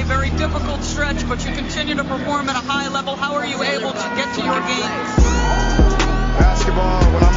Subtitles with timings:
[0.00, 3.16] a very difficult stretch, but you continue to perform at a high level.
[3.16, 5.04] How are you able to get to your game?
[6.38, 7.27] Basketball,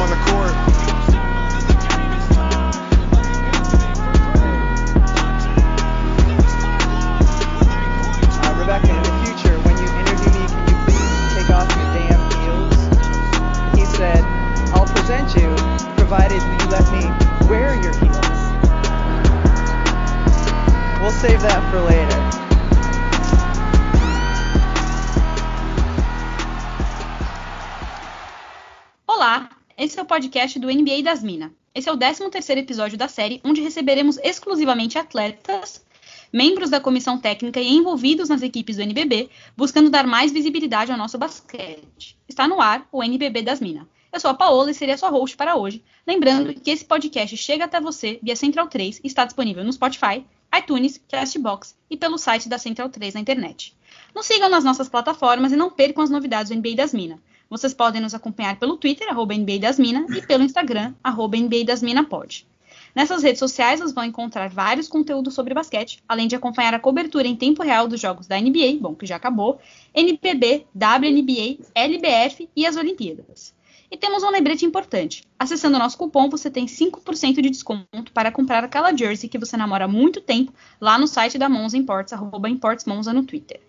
[30.12, 31.52] podcast do NBA das Minas.
[31.74, 35.82] Esse é o 13º episódio da série, onde receberemos exclusivamente atletas,
[36.30, 40.98] membros da comissão técnica e envolvidos nas equipes do NBB, buscando dar mais visibilidade ao
[40.98, 42.14] nosso basquete.
[42.28, 43.86] Está no ar o NBB das Minas.
[44.12, 45.82] Eu sou a Paola e serei a sua host para hoje.
[46.06, 50.26] Lembrando que esse podcast chega até você via Central 3 e está disponível no Spotify,
[50.54, 53.74] iTunes, Castbox e pelo site da Central 3 na internet.
[54.14, 57.18] Nos sigam nas nossas plataformas e não percam as novidades do NBA das Minas.
[57.52, 61.64] Vocês podem nos acompanhar pelo Twitter, arroba NBA das Minas, e pelo Instagram, arroba NBA
[61.66, 62.46] das Minas Pod.
[62.94, 67.28] Nessas redes sociais, vocês vão encontrar vários conteúdos sobre basquete, além de acompanhar a cobertura
[67.28, 69.60] em tempo real dos jogos da NBA, bom, que já acabou,
[69.94, 73.52] NBB, WNBA, LBF e as Olimpíadas.
[73.90, 75.22] E temos um lembrete importante.
[75.38, 79.58] Acessando o nosso cupom, você tem 5% de desconto para comprar aquela jersey que você
[79.58, 83.60] namora há muito tempo lá no site da Monza Imports, arroba Imports Monza no Twitter.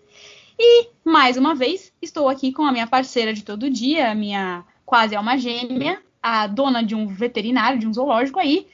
[0.58, 4.64] E, mais uma vez, estou aqui com a minha parceira de todo dia, a minha
[4.84, 8.68] quase alma gêmea, a dona de um veterinário, de um zoológico aí.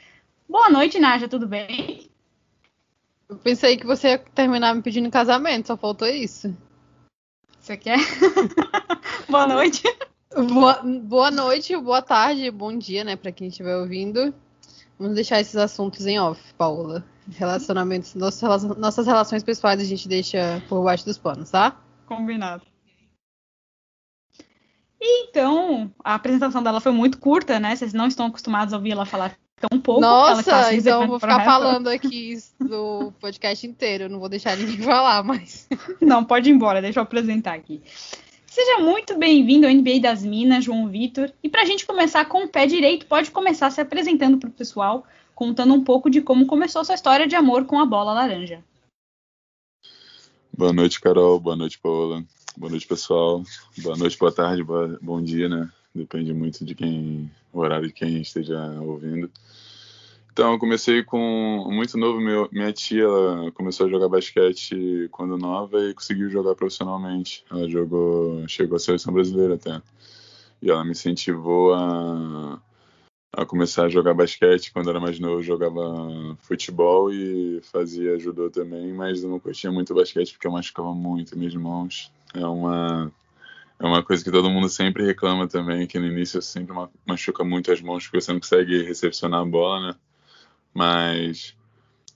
[0.48, 2.11] Boa noite, Naja, tudo bem?
[3.28, 6.55] Eu pensei que você ia terminar me pedindo casamento, só faltou isso.
[7.61, 7.98] Você quer?
[9.28, 9.83] Boa noite.
[10.34, 14.33] Boa, boa noite, boa tarde, bom dia, né, pra quem estiver ouvindo.
[15.01, 17.03] Vamos deixar esses assuntos em off, Paula.
[17.31, 21.81] Relacionamentos, nossas, relações- nossas relações pessoais a gente deixa por baixo dos panos, tá?
[22.07, 22.62] Combinado.
[25.01, 27.75] Então, a apresentação dela foi muito curta, né?
[27.75, 30.02] Vocês não estão acostumados a ouvir ela falar tão pouco.
[30.05, 34.55] ela Nossa, então eu reservando vou ficar falando aqui do podcast inteiro, não vou deixar
[34.58, 35.67] ninguém falar, mas.
[36.01, 37.83] Não, pode ir embora, deixa eu apresentar aqui.
[38.63, 41.33] Seja muito bem-vindo ao NBA das Minas, João Vitor.
[41.43, 44.53] E para a gente começar com o pé direito, pode começar se apresentando para o
[44.53, 48.63] pessoal, contando um pouco de como começou sua história de amor com a bola laranja.
[50.55, 51.41] Boa noite, Carol.
[51.41, 52.23] Boa noite, Paola.
[52.55, 53.43] Boa noite, pessoal.
[53.79, 55.67] Boa noite, boa tarde, boa- bom dia, né?
[55.95, 59.31] Depende muito de quem, o horário de quem esteja ouvindo.
[60.33, 62.20] Então, eu comecei com muito novo.
[62.20, 63.07] Meu, minha tia
[63.55, 67.45] começou a jogar basquete quando nova e conseguiu jogar profissionalmente.
[67.51, 69.83] Ela jogou, chegou à seleção brasileira até.
[70.63, 72.61] E ela me incentivou a,
[73.33, 74.73] a começar a jogar basquete.
[74.73, 75.80] Quando era mais novo, eu jogava
[76.41, 81.39] futebol e fazia judô também, mas eu não curtia muito basquete porque eu machucava muito
[81.39, 82.12] minhas mãos.
[82.35, 83.12] É uma
[83.80, 87.45] é uma coisa que todo mundo sempre reclama também, que no início sempre ma- machuca
[87.45, 89.97] muito as mãos porque você não consegue recepcionar a bola, né?
[90.75, 91.55] Mas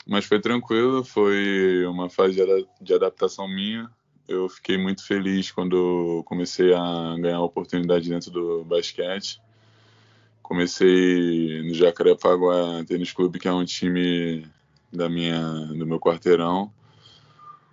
[0.07, 3.91] mas foi tranquilo, foi uma fase de, ada- de adaptação minha.
[4.29, 9.41] Eu fiquei muito feliz quando comecei a ganhar oportunidade dentro do basquete.
[10.43, 14.47] Comecei no Jacarepaguá Tênis Clube, que é um time
[14.93, 16.71] da minha, do meu quarteirão.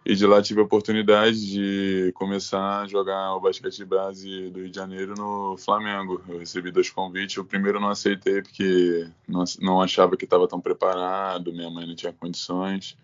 [0.04, 4.70] E de lá tive a oportunidade de começar a jogar o basquete base do Rio
[4.70, 6.20] de Janeiro no Flamengo.
[6.28, 7.38] Eu recebi dois convites.
[7.38, 11.86] O primeiro eu não aceitei porque não, não achava que estava tão preparado, minha mãe
[11.86, 12.98] não tinha condições.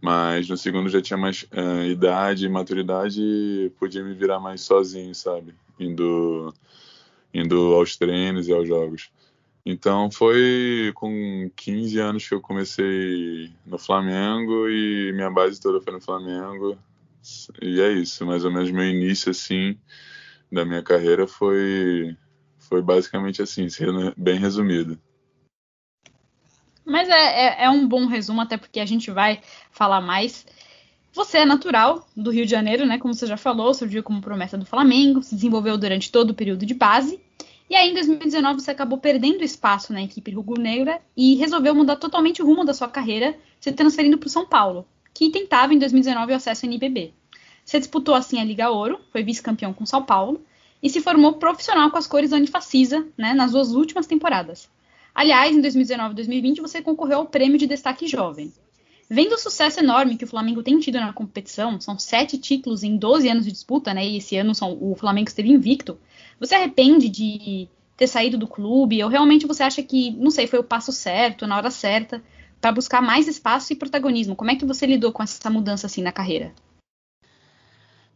[0.00, 4.62] Mas no segundo já tinha mais eh, idade e maturidade e podia me virar mais
[4.62, 5.54] sozinho, sabe?
[5.78, 6.54] Indo,
[7.34, 9.10] indo aos treinos e aos jogos.
[9.64, 15.92] Então foi com 15 anos que eu comecei no Flamengo e minha base toda foi
[15.92, 16.76] no Flamengo.
[17.62, 19.78] E é isso, mais ou menos meu início assim
[20.52, 22.14] da minha carreira foi
[22.58, 24.98] foi basicamente assim, sendo bem resumido.
[26.84, 30.46] Mas é, é, é um bom resumo, até porque a gente vai falar mais.
[31.12, 32.98] Você é natural do Rio de Janeiro, né?
[32.98, 36.66] Como você já falou, surgiu como promessa do Flamengo, se desenvolveu durante todo o período
[36.66, 37.20] de base.
[37.68, 42.42] E aí, em 2019, você acabou perdendo espaço na equipe rubro-negra e resolveu mudar totalmente
[42.42, 46.32] o rumo da sua carreira, se transferindo para o São Paulo, que tentava em 2019
[46.32, 47.14] o acesso ao NBB.
[47.64, 50.44] Você disputou assim a Liga Ouro, foi vice-campeão com São Paulo
[50.82, 54.68] e se formou profissional com as cores da Unifacisa, né, nas duas últimas temporadas.
[55.14, 58.52] Aliás, em 2019 e 2020 você concorreu ao prêmio de destaque jovem.
[59.08, 62.96] Vendo o sucesso enorme que o Flamengo tem tido na competição, são sete títulos em
[62.96, 64.06] 12 anos de disputa, né?
[64.06, 65.98] E esse ano são, o Flamengo esteve invicto.
[66.40, 69.02] Você arrepende de ter saído do clube?
[69.02, 72.22] Ou realmente você acha que, não sei, foi o passo certo, na hora certa?
[72.64, 74.34] para buscar mais espaço e protagonismo.
[74.34, 76.50] Como é que você lidou com essa mudança assim na carreira?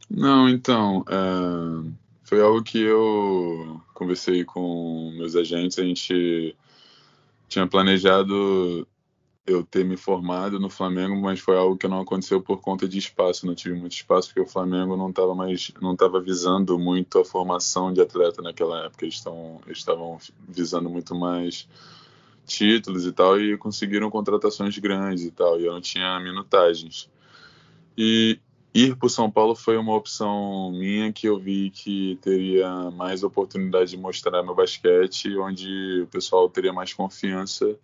[0.09, 1.93] Não, então, é,
[2.25, 6.57] foi algo que eu conversei com meus agentes, a gente
[7.47, 8.89] tinha planejado
[9.49, 12.99] eu ter me formado no Flamengo, mas foi algo que não aconteceu por conta de
[12.99, 13.47] espaço.
[13.47, 17.25] Não tive muito espaço porque o Flamengo não estava mais, não estava visando muito a
[17.25, 19.05] formação de atleta naquela época.
[19.07, 21.67] Eles, estão, estavam visando muito mais
[22.47, 25.59] títulos e tal e conseguiram contratações grandes e tal.
[25.59, 27.09] E eu não tinha minutagens.
[27.97, 28.39] E
[28.75, 33.23] ir para o São Paulo foi uma opção minha que eu vi que teria mais
[33.23, 37.79] oportunidade de mostrar meu basquete, onde o pessoal teria mais confiança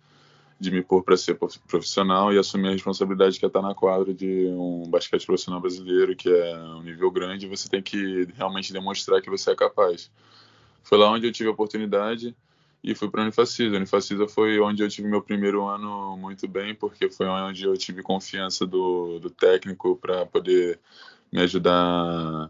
[0.59, 1.37] de me pôr para ser
[1.67, 6.15] profissional e assumir a responsabilidade que é estar na quadra de um basquete profissional brasileiro,
[6.15, 10.09] que é um nível grande, você tem que realmente demonstrar que você é capaz.
[10.81, 12.35] Foi lá onde eu tive a oportunidade
[12.83, 13.73] e fui para a Unifacisa.
[13.73, 17.75] A Unifacisa foi onde eu tive meu primeiro ano muito bem, porque foi onde eu
[17.75, 20.79] tive confiança do, do técnico para poder
[21.31, 22.49] me ajudar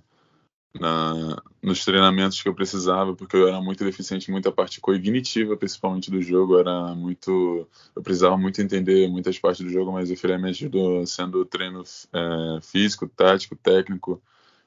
[0.80, 6.12] na, nos treinamentos que eu precisava, porque eu era muito deficiente muita parte cognitiva, principalmente
[6.12, 6.60] do jogo.
[6.60, 11.06] Era muito, eu precisava muito entender muitas partes do jogo, mas o Filé me ajudou
[11.06, 11.83] sendo treino
[12.13, 14.22] é, físico, tático, técnico.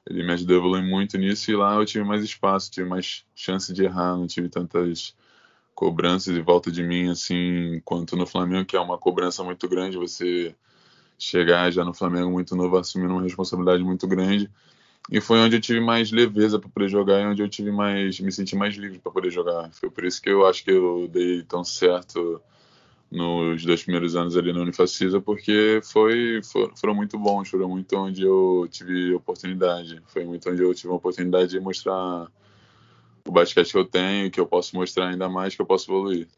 [0.09, 3.25] Ele me ajudou a evoluir muito nisso e lá eu tive mais espaço, tive mais
[3.35, 5.15] chance de errar, não tive tantas
[5.75, 9.99] cobranças em volta de mim assim quanto no Flamengo, que é uma cobrança muito grande.
[9.99, 10.55] Você
[11.19, 14.51] chegar já no Flamengo muito novo, assumindo uma responsabilidade muito grande
[15.11, 18.21] e foi onde eu tive mais leveza para poder jogar e onde eu tive mais
[18.21, 19.71] me senti mais livre para poder jogar.
[19.73, 22.43] Foi por isso que eu acho que eu dei tão certo
[23.11, 27.97] nos dois primeiros anos ali na Unifacisa, porque foi, for, foram muito bons, foram muito
[27.97, 30.03] onde eu tive oportunidade.
[30.09, 32.31] Foi muito onde eu tive a oportunidade de mostrar
[33.27, 36.29] o basquete que eu tenho, que eu posso mostrar ainda mais, que eu posso evoluir.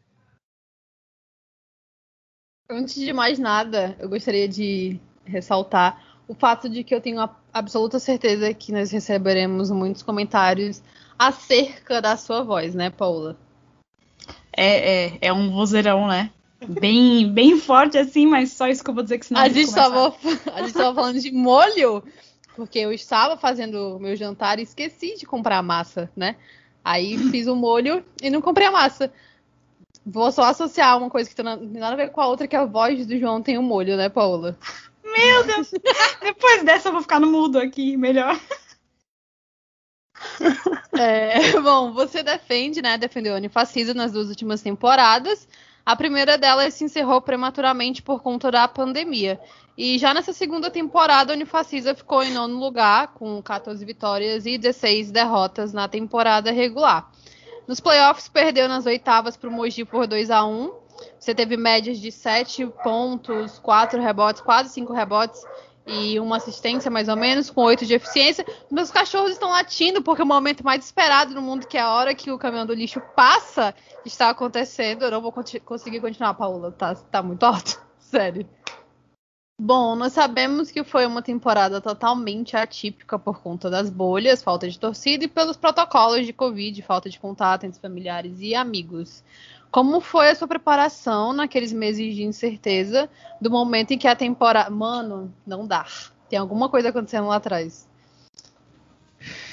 [2.69, 7.29] Antes de mais nada, eu gostaria de ressaltar o fato de que eu tenho a
[7.53, 10.81] absoluta certeza que nós receberemos muitos comentários
[11.17, 13.37] acerca da sua voz, né, Paula?
[14.51, 16.31] É, é, é um vozeirão, né?
[16.67, 19.67] Bem, bem forte assim, mas só isso que eu vou dizer que senão a gente
[19.67, 20.13] estava
[20.53, 22.03] a gente estava falando de molho
[22.55, 26.35] porque eu estava fazendo meu jantar e esqueci de comprar a massa, né?
[26.83, 29.11] Aí fiz o molho e não comprei a massa.
[30.05, 32.65] Vou só associar uma coisa que tem nada a ver com a outra, que a
[32.65, 34.57] voz do João tem o um molho, né, Paula?
[35.03, 35.71] Meu Deus!
[36.21, 38.39] Depois dessa eu vou ficar no mudo aqui, melhor.
[40.93, 42.97] É, bom, você defende, né?
[42.97, 45.47] Defendeu a Unifacisa nas duas últimas temporadas.
[45.85, 49.39] A primeira delas se encerrou prematuramente por conta da pandemia.
[49.77, 54.57] E já nessa segunda temporada, a Unifacisa ficou em nono lugar, com 14 vitórias e
[54.57, 57.11] 16 derrotas na temporada regular.
[57.67, 60.80] Nos playoffs, perdeu nas oitavas para o Mogi por 2 a 1
[61.19, 65.43] você teve médias de 7 pontos, 4 rebotes, quase 5 rebotes
[65.85, 68.45] e uma assistência mais ou menos, com 8 de eficiência.
[68.69, 72.15] Meus cachorros estão latindo porque o momento mais esperado no mundo, que é a hora
[72.15, 73.73] que o caminhão do lixo passa,
[74.05, 75.03] está acontecendo.
[75.03, 75.33] Eu não vou
[75.65, 77.81] conseguir continuar, Paula, tá, tá muito alto.
[77.99, 78.47] Sério.
[79.63, 84.79] Bom, nós sabemos que foi uma temporada totalmente atípica por conta das bolhas, falta de
[84.79, 89.23] torcida e pelos protocolos de Covid, falta de contato entre familiares e amigos.
[89.71, 93.09] Como foi a sua preparação naqueles meses de incerteza
[93.39, 94.69] do momento em que a temporada.
[94.69, 95.85] Mano, não dá.
[96.29, 97.89] Tem alguma coisa acontecendo lá atrás.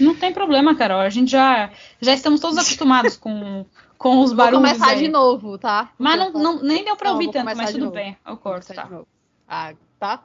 [0.01, 1.01] Não tem problema, Carol.
[1.01, 1.71] A gente já,
[2.01, 3.65] já estamos todos acostumados com,
[3.97, 4.61] com os barulhos.
[4.61, 5.03] Vou começar aí.
[5.05, 5.93] de novo, tá?
[5.99, 8.17] Mas não, não, nem deu pra ouvir tanto, mas tudo bem.
[8.27, 8.89] Eu corto, tá?
[9.47, 10.25] Ah, tá?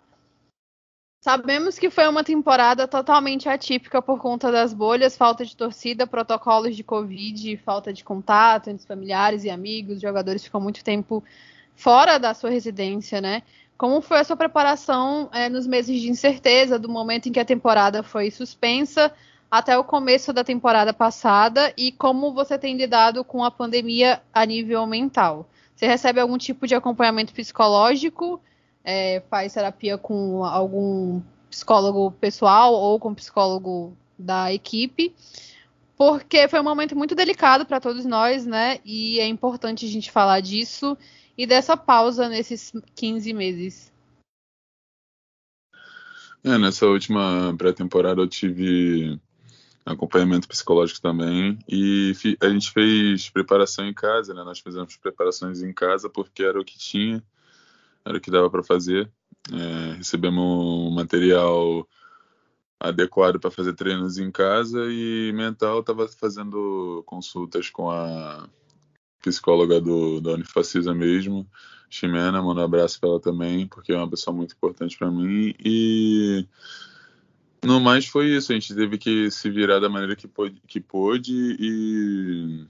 [1.24, 6.76] Sabemos que foi uma temporada totalmente atípica por conta das bolhas, falta de torcida, protocolos
[6.76, 11.24] de Covid, falta de contato entre familiares e amigos, os jogadores ficam muito tempo
[11.78, 13.42] fora da sua residência, né?
[13.78, 17.46] Como foi a sua preparação é, nos meses de incerteza, do momento em que a
[17.46, 19.10] temporada foi suspensa
[19.50, 24.46] até o começo da temporada passada, e como você tem lidado com a pandemia a
[24.46, 25.48] nível mental?
[25.74, 28.42] Você recebe algum tipo de acompanhamento psicológico?
[28.84, 35.14] É, faz terapia com algum psicólogo pessoal ou com psicólogo da equipe,
[35.96, 38.80] porque foi um momento muito delicado para todos nós, né?
[38.84, 40.98] E é importante a gente falar disso
[41.38, 43.94] e dessa pausa nesses 15 meses.
[46.44, 49.18] É, nessa última pré-temporada eu tive
[49.86, 54.44] acompanhamento psicológico também e a gente fez preparação em casa, né?
[54.44, 57.24] Nós fizemos preparações em casa porque era o que tinha
[58.06, 59.10] era o que dava para fazer.
[59.52, 61.88] É, recebemos um material
[62.80, 68.50] adequado para fazer treinos em casa e mental estava fazendo consultas com a
[69.22, 71.48] psicóloga do, da Unifacisa mesmo,
[71.90, 75.54] Ximena, mando um abraço para ela também, porque é uma pessoa muito importante para mim.
[75.64, 76.46] E
[77.64, 80.82] no mais foi isso, a gente teve que se virar da maneira que pôde, que
[80.82, 82.66] pôde e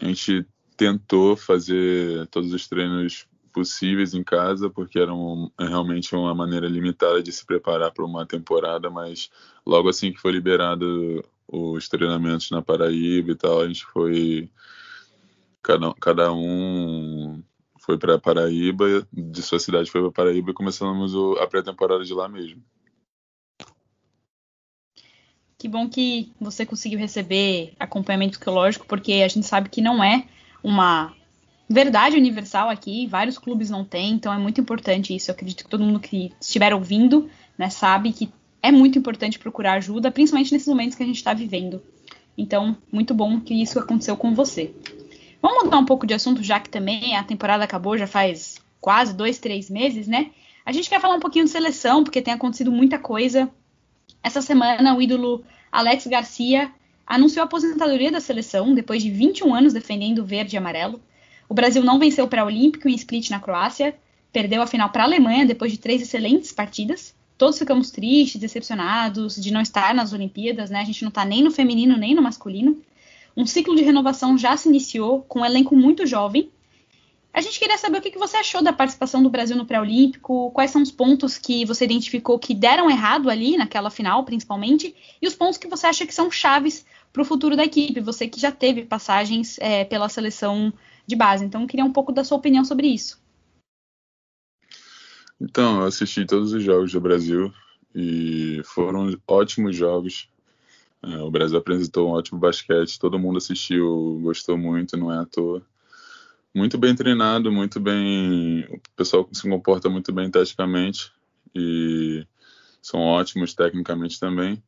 [0.00, 6.14] a gente tentou fazer todos os treinos possíveis em casa, porque era um, é realmente
[6.14, 9.30] uma maneira limitada de se preparar para uma temporada, mas
[9.66, 14.50] logo assim que foi liberado os treinamentos na Paraíba e tal, a gente foi
[15.62, 17.42] cada, cada um
[17.80, 22.14] foi para Paraíba, de sua cidade foi para Paraíba e começamos o, a pré-temporada de
[22.14, 22.62] lá mesmo.
[25.58, 30.26] Que bom que você conseguiu receber acompanhamento psicológico, porque a gente sabe que não é
[30.62, 31.14] uma
[31.72, 35.30] verdade universal aqui, vários clubes não têm, então é muito importante isso.
[35.30, 38.28] Eu acredito que todo mundo que estiver ouvindo né, sabe que
[38.60, 41.80] é muito importante procurar ajuda, principalmente nesses momentos que a gente está vivendo.
[42.36, 44.74] Então, muito bom que isso aconteceu com você.
[45.40, 49.14] Vamos mudar um pouco de assunto, já que também a temporada acabou já faz quase
[49.14, 50.30] dois, três meses, né?
[50.66, 53.48] A gente quer falar um pouquinho de seleção, porque tem acontecido muita coisa.
[54.22, 56.70] Essa semana, o ídolo Alex Garcia
[57.06, 61.00] anunciou a aposentadoria da seleção depois de 21 anos defendendo o verde e amarelo.
[61.50, 63.98] O Brasil não venceu o pré-olímpico em Split na Croácia,
[64.32, 67.12] perdeu a final para a Alemanha depois de três excelentes partidas.
[67.36, 70.78] Todos ficamos tristes, decepcionados de não estar nas Olimpíadas, né?
[70.78, 72.80] A gente não está nem no feminino nem no masculino.
[73.36, 76.48] Um ciclo de renovação já se iniciou com um elenco muito jovem.
[77.34, 80.70] A gente queria saber o que você achou da participação do Brasil no pré-olímpico, quais
[80.70, 85.34] são os pontos que você identificou que deram errado ali naquela final, principalmente, e os
[85.34, 88.52] pontos que você acha que são chaves para o futuro da equipe, você que já
[88.52, 90.72] teve passagens é, pela seleção
[91.06, 91.44] de base.
[91.44, 93.20] Então, eu queria um pouco da sua opinião sobre isso.
[95.40, 97.52] Então, eu assisti todos os jogos do Brasil
[97.94, 100.28] e foram ótimos jogos.
[101.02, 105.24] É, o Brasil apresentou um ótimo basquete, todo mundo assistiu, gostou muito, não é à
[105.24, 105.62] toa.
[106.54, 108.64] Muito bem treinado, muito bem.
[108.64, 111.10] O pessoal se comporta muito bem taticamente
[111.54, 112.26] e
[112.82, 114.62] são ótimos tecnicamente também.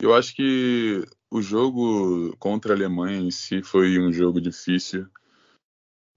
[0.00, 5.06] Eu acho que o jogo contra a Alemanha em si foi um jogo difícil.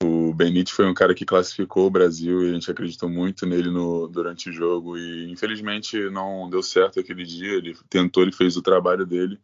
[0.02, 3.70] O Benítez foi um cara que classificou o Brasil e a gente acreditou muito nele
[3.70, 7.54] no, durante o jogo e infelizmente não deu certo aquele dia.
[7.54, 9.40] Ele tentou, ele fez o trabalho dele.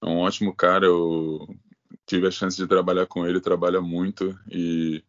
[0.00, 1.48] É um ótimo cara, eu
[2.06, 5.02] tive a chance de trabalhar com ele, trabalha muito e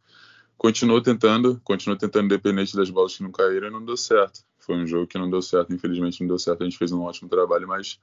[0.58, 4.44] continuou tentando, continuou tentando independente das bolas que não caíram e não deu certo.
[4.58, 6.64] Foi um jogo que não deu certo, infelizmente não deu certo.
[6.64, 8.00] A gente fez um ótimo trabalho, mas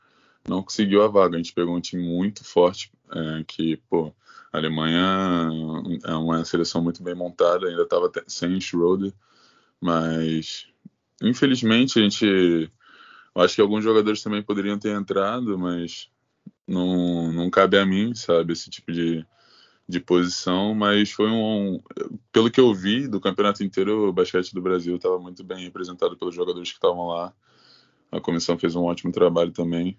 [0.49, 1.37] não conseguiu a vaga.
[1.37, 4.12] A gente pegou um time muito forte, é, que, pô,
[4.53, 5.50] a Alemanha
[6.05, 9.12] é uma seleção muito bem montada, ainda estava sem Schroeder,
[9.81, 10.67] mas
[11.23, 12.71] infelizmente a gente.
[13.35, 16.09] Acho que alguns jogadores também poderiam ter entrado, mas
[16.67, 19.26] não, não cabe a mim, sabe, esse tipo de,
[19.87, 20.75] de posição.
[20.75, 21.79] Mas foi um.
[22.33, 26.17] Pelo que eu vi do campeonato inteiro, o basquete do Brasil estava muito bem representado
[26.17, 27.33] pelos jogadores que estavam lá.
[28.11, 29.99] A comissão fez um ótimo trabalho também.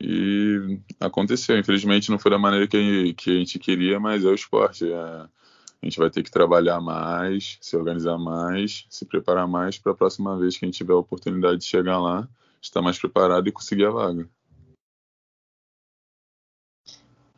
[0.00, 1.58] E aconteceu.
[1.58, 4.90] Infelizmente não foi da maneira que, que a gente queria, mas é o esporte.
[4.90, 5.28] É, a
[5.82, 10.36] gente vai ter que trabalhar mais, se organizar mais, se preparar mais para a próxima
[10.38, 12.28] vez que a gente tiver a oportunidade de chegar lá,
[12.60, 14.28] estar mais preparado e conseguir a vaga.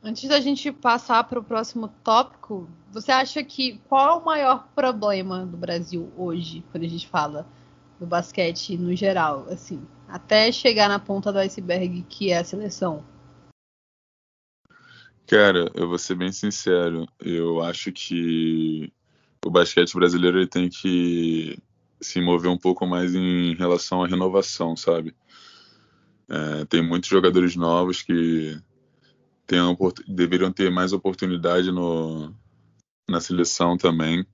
[0.02, 4.68] Antes da gente passar para o próximo tópico, você acha que qual é o maior
[4.74, 7.46] problema do Brasil hoje, quando a gente fala
[7.98, 13.04] do basquete no geral, assim, até chegar na ponta do iceberg que é a seleção?
[15.26, 18.90] Cara, eu vou ser bem sincero, eu acho que
[19.44, 21.58] o basquete brasileiro tem que
[22.00, 25.14] se mover um pouco mais em relação à renovação, sabe?
[26.28, 28.58] É, tem muitos jogadores novos que
[29.46, 29.58] tem,
[30.06, 32.34] deveriam ter mais oportunidade no,
[33.08, 34.26] na seleção também.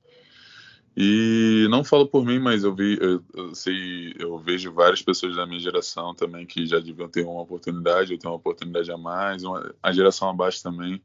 [0.96, 5.34] E não falo por mim, mas eu vi, eu, eu, sei, eu vejo várias pessoas
[5.34, 8.96] da minha geração também que já deviam ter uma oportunidade, eu tenho uma oportunidade a
[8.96, 11.02] mais, uma, a geração abaixo também,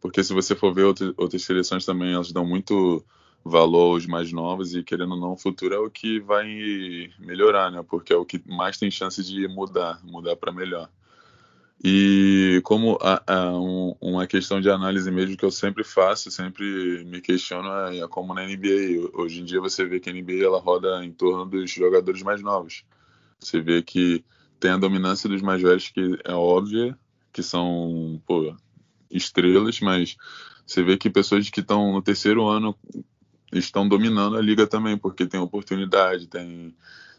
[0.00, 3.04] porque se você for ver outras, outras seleções também, elas dão muito
[3.44, 7.70] valor aos mais novos e querendo ou não, o futuro é o que vai melhorar,
[7.70, 7.84] né?
[7.88, 10.88] Porque é o que mais tem chance de mudar, mudar para melhor.
[11.82, 17.04] E como a, a, um, uma questão de análise mesmo que eu sempre faço, sempre
[17.04, 19.10] me questiono, é, é, como na NBA.
[19.12, 22.42] Hoje em dia você vê que a NBA ela roda em torno dos jogadores mais
[22.42, 22.84] novos.
[23.38, 24.24] Você vê que
[24.58, 26.98] tem a dominância dos mais velhos, que é óbvia,
[27.32, 28.56] que são pô,
[29.10, 30.16] estrelas, mas
[30.66, 32.74] você vê que pessoas que estão no terceiro ano
[33.52, 36.74] estão dominando a liga também, porque tem oportunidade, tem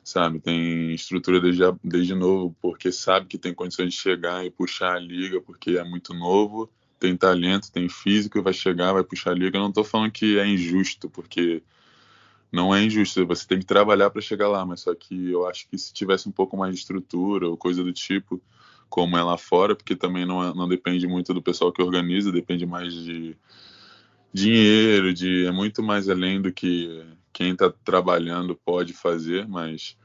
[0.07, 0.39] sabe?
[0.39, 4.99] Tem estrutura desde, desde novo, porque sabe que tem condições de chegar e puxar a
[4.99, 9.57] liga, porque é muito novo, tem talento, tem físico, vai chegar, vai puxar a liga.
[9.57, 11.61] Eu não estou falando que é injusto, porque
[12.49, 15.67] não é injusto, você tem que trabalhar para chegar lá, mas só que eu acho
[15.69, 18.41] que se tivesse um pouco mais de estrutura ou coisa do tipo,
[18.87, 22.31] como é lá fora, porque também não, é, não depende muito do pessoal que organiza,
[22.31, 23.35] depende mais de
[24.31, 27.05] dinheiro, de é muito mais além do que
[27.37, 29.95] quem está trabalhando pode fazer, mas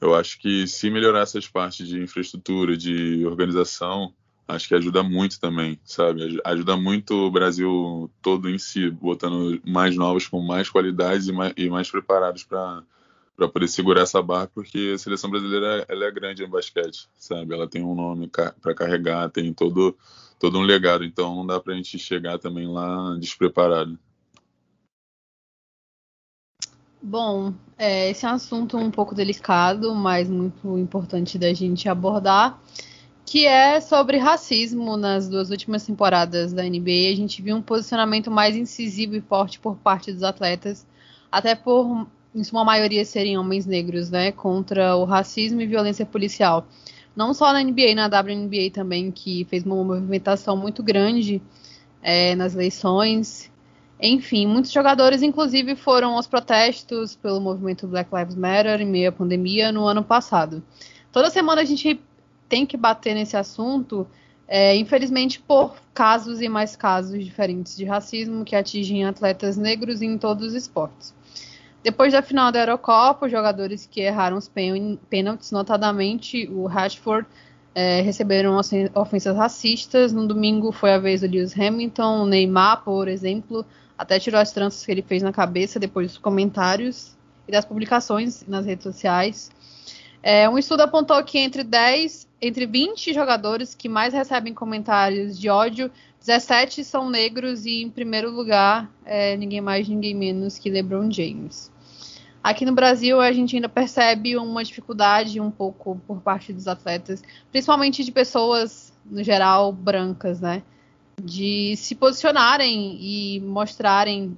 [0.00, 4.12] eu acho que se melhorar essas partes de infraestrutura, de organização,
[4.48, 6.40] acho que ajuda muito também, sabe?
[6.44, 11.52] Ajuda muito o Brasil todo em si, botando mais novos com mais qualidades e mais,
[11.56, 12.82] e mais preparados para
[13.34, 17.54] para poder segurar essa barra, porque a seleção brasileira ela é grande no basquete, sabe?
[17.54, 19.96] Ela tem um nome para carregar, tem todo
[20.40, 23.98] todo um legado, então não dá para a gente chegar também lá despreparado.
[27.02, 32.60] Bom, é, esse é um assunto um pouco delicado, mas muito importante da gente abordar
[33.24, 37.10] que é sobre racismo nas duas últimas temporadas da NBA.
[37.10, 40.86] A gente viu um posicionamento mais incisivo e forte por parte dos atletas,
[41.30, 46.66] até por, em sua maioria, serem homens negros, né, contra o racismo e violência policial.
[47.14, 51.40] Não só na NBA, na WNBA também, que fez uma movimentação muito grande
[52.02, 53.51] é, nas eleições.
[54.04, 59.12] Enfim, muitos jogadores, inclusive, foram aos protestos pelo movimento Black Lives Matter em meio à
[59.12, 60.60] pandemia no ano passado.
[61.12, 62.00] Toda semana a gente
[62.48, 64.04] tem que bater nesse assunto,
[64.48, 70.18] é, infelizmente, por casos e mais casos diferentes de racismo que atingem atletas negros em
[70.18, 71.14] todos os esportes.
[71.80, 74.50] Depois da final da Eurocopa, os jogadores que erraram os
[75.08, 77.24] pênaltis, notadamente o Rashford,
[77.72, 78.58] é, receberam
[78.94, 80.12] ofensas racistas.
[80.12, 83.64] No domingo foi a vez do Lewis Hamilton, o Neymar, por exemplo,
[84.02, 87.16] até tirou as tranças que ele fez na cabeça depois dos comentários
[87.46, 89.50] e das publicações nas redes sociais.
[90.20, 95.48] É, um estudo apontou que entre 10 entre 20 jogadores que mais recebem comentários de
[95.48, 101.08] ódio, 17 são negros e, em primeiro lugar, é ninguém mais, ninguém menos que LeBron
[101.08, 101.70] James.
[102.42, 107.22] Aqui no Brasil, a gente ainda percebe uma dificuldade um pouco por parte dos atletas,
[107.52, 110.64] principalmente de pessoas, no geral, brancas, né?
[111.24, 114.36] De se posicionarem e mostrarem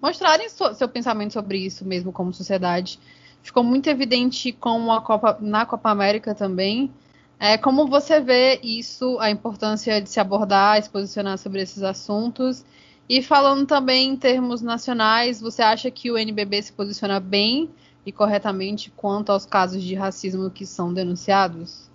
[0.00, 2.98] mostrarem seu pensamento sobre isso mesmo como sociedade.
[3.42, 6.90] Ficou muito evidente com a Copa, na Copa América também,
[7.44, 12.64] é, como você vê isso, a importância de se abordar, se posicionar sobre esses assuntos?
[13.08, 17.68] E falando também em termos nacionais, você acha que o NBB se posiciona bem
[18.06, 21.90] e corretamente quanto aos casos de racismo que são denunciados?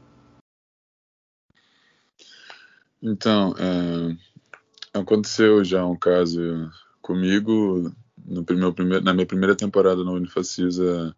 [3.01, 7.91] Então, é, aconteceu já um caso comigo
[8.25, 11.15] no primeiro, na minha primeira temporada na Unifacisa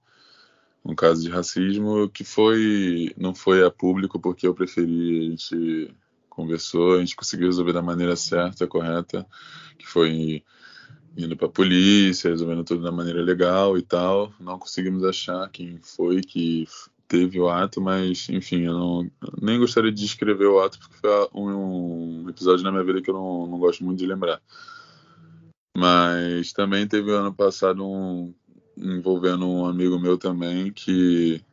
[0.83, 5.93] um caso de racismo que foi não foi a público porque eu preferi a gente
[6.29, 9.25] conversou a gente conseguiu resolver da maneira certa correta
[9.77, 10.43] que foi
[11.17, 14.31] indo para a polícia resolvendo tudo da maneira legal e tal.
[14.39, 16.67] Não conseguimos achar quem foi que
[17.09, 21.27] teve o ato mas enfim eu não, nem gostaria de descrever o ato porque foi
[21.33, 24.41] um, um episódio na minha vida que eu não, não gosto muito de lembrar
[25.75, 28.33] mas também teve ano passado um
[28.79, 31.43] envolvendo um amigo meu também, que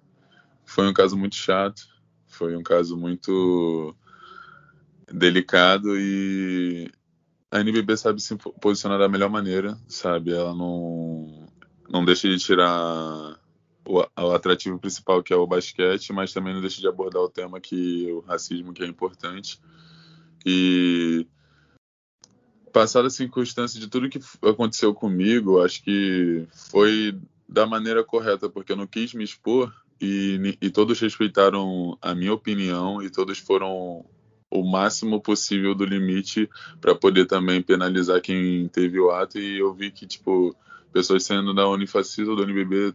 [0.64, 1.82] foi um caso muito chato,
[2.26, 3.94] foi um caso muito
[5.12, 6.90] delicado e
[7.50, 10.32] a NBB sabe se posicionar da melhor maneira, sabe?
[10.32, 11.46] Ela não,
[11.88, 13.38] não deixa de tirar
[13.86, 17.28] o, o, atrativo principal que é o basquete, mas também não deixa de abordar o
[17.28, 19.60] tema que o racismo que é importante.
[20.44, 21.26] E
[22.72, 27.18] passada a circunstância de tudo que aconteceu comigo, acho que foi
[27.48, 32.32] da maneira correta, porque eu não quis me expor e, e todos respeitaram a minha
[32.32, 34.04] opinião e todos foram
[34.50, 36.48] o máximo possível do limite
[36.80, 40.54] para poder também penalizar quem teve o ato e eu vi que tipo
[40.92, 42.94] pessoas sendo da Unifacisa ou do NBB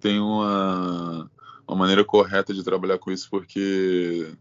[0.00, 1.30] tem uma,
[1.68, 4.34] uma maneira correta de trabalhar com isso porque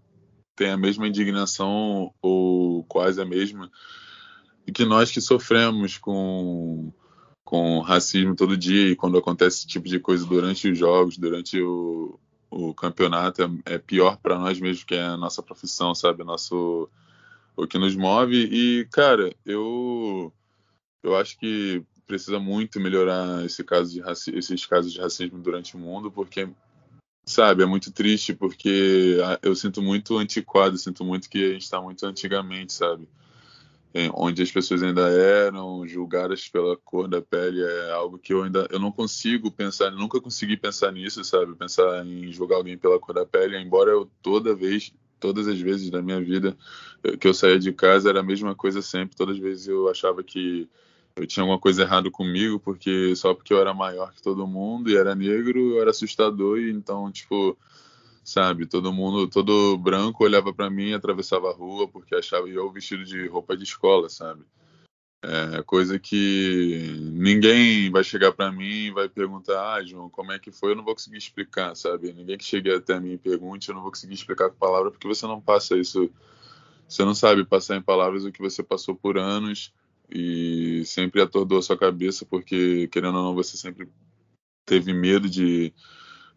[0.56, 3.70] tem a mesma indignação ou quase a mesma
[4.72, 6.92] que nós que sofremos com
[7.44, 11.60] com racismo todo dia e quando acontece esse tipo de coisa durante os jogos, durante
[11.60, 16.24] o, o campeonato, é, é pior para nós mesmo, que é a nossa profissão, sabe?
[16.24, 16.88] Nosso,
[17.58, 18.36] o que nos move.
[18.36, 20.32] E, cara, eu,
[21.02, 25.76] eu acho que precisa muito melhorar esse caso de raci esses casos de racismo durante
[25.76, 26.50] o mundo, porque,
[27.24, 31.80] sabe, é muito triste, porque eu sinto muito antiquado, sinto muito que a gente está
[31.80, 33.08] muito antigamente, sabe?
[34.14, 38.68] onde as pessoas ainda eram julgadas pela cor da pele é algo que eu ainda
[38.70, 41.56] eu não consigo pensar, nunca consegui pensar nisso, sabe?
[41.56, 45.90] Pensar em julgar alguém pela cor da pele, embora eu toda vez, todas as vezes
[45.90, 46.56] da minha vida
[47.20, 50.24] que eu saía de casa era a mesma coisa sempre, todas as vezes eu achava
[50.24, 50.70] que
[51.20, 54.90] eu tinha alguma coisa errada comigo, porque só porque eu era maior que todo mundo
[54.90, 57.58] e era negro, eu era assustador e então, tipo,
[58.24, 63.04] sabe, todo mundo, todo branco olhava para mim atravessava a rua porque achava eu vestido
[63.04, 64.44] de roupa de escola, sabe?
[65.22, 70.40] É coisa que ninguém vai chegar para mim e vai perguntar, ah, João, como é
[70.40, 70.72] que foi?
[70.72, 72.14] Eu não vou conseguir explicar, sabe?
[72.14, 75.08] Ninguém que chegue até mim e pergunte, eu não vou conseguir explicar com palavras porque
[75.08, 76.10] você não passa isso,
[76.88, 79.74] você não sabe passar em palavras o que você passou por anos
[80.12, 83.88] e sempre atordou a sua cabeça porque querendo ou não você sempre
[84.66, 85.74] teve medo de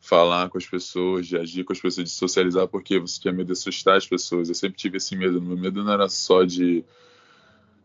[0.01, 3.47] falar com as pessoas, de agir com as pessoas, de socializar porque você tinha medo
[3.47, 4.49] de assustar as pessoas.
[4.49, 5.41] Eu sempre tive esse medo.
[5.41, 6.85] Meu medo não era só de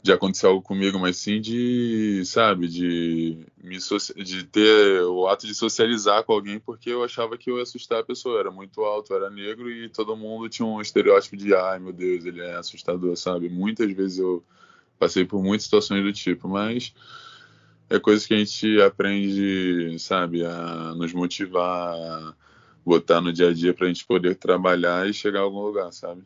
[0.01, 3.77] de acontecer algo comigo, mas sim de, sabe, de me
[4.23, 7.99] de ter o ato de socializar com alguém porque eu achava que eu ia assustar
[7.99, 8.35] a pessoa.
[8.35, 11.91] Eu era muito alto, era negro e todo mundo tinha um estereótipo de, ai meu
[11.91, 13.49] Deus, ele é assustador, sabe?
[13.49, 14.43] Muitas vezes eu
[14.97, 16.93] Passei por muitas situações do tipo, mas
[17.89, 22.33] é coisa que a gente aprende, sabe, a nos motivar, a
[22.85, 25.91] botar no dia a dia para a gente poder trabalhar e chegar a algum lugar,
[25.93, 26.23] sabe?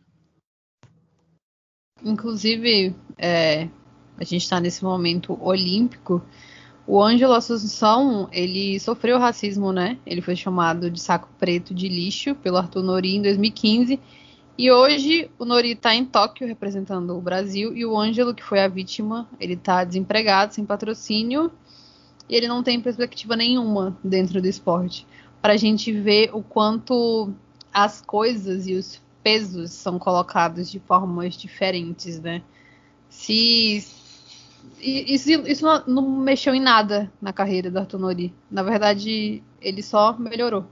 [2.04, 3.70] Inclusive, é,
[4.18, 6.24] a gente está nesse momento olímpico.
[6.88, 10.00] O Ângelo Assunção, ele sofreu racismo, né?
[10.06, 14.00] Ele foi chamado de saco preto de lixo pelo Arthur Nori em 2015
[14.58, 18.60] e hoje o Nori está em Tóquio representando o Brasil e o Ângelo, que foi
[18.60, 21.52] a vítima, ele está desempregado, sem patrocínio
[22.30, 25.06] e ele não tem perspectiva nenhuma dentro do esporte.
[25.42, 27.34] Para a gente ver o quanto
[27.74, 32.42] as coisas e os pesos são colocados de formas diferentes, né?
[33.10, 33.84] Se
[34.80, 38.34] isso, isso não, não mexeu em nada na carreira do Arthur Nori.
[38.50, 40.66] Na verdade, ele só melhorou.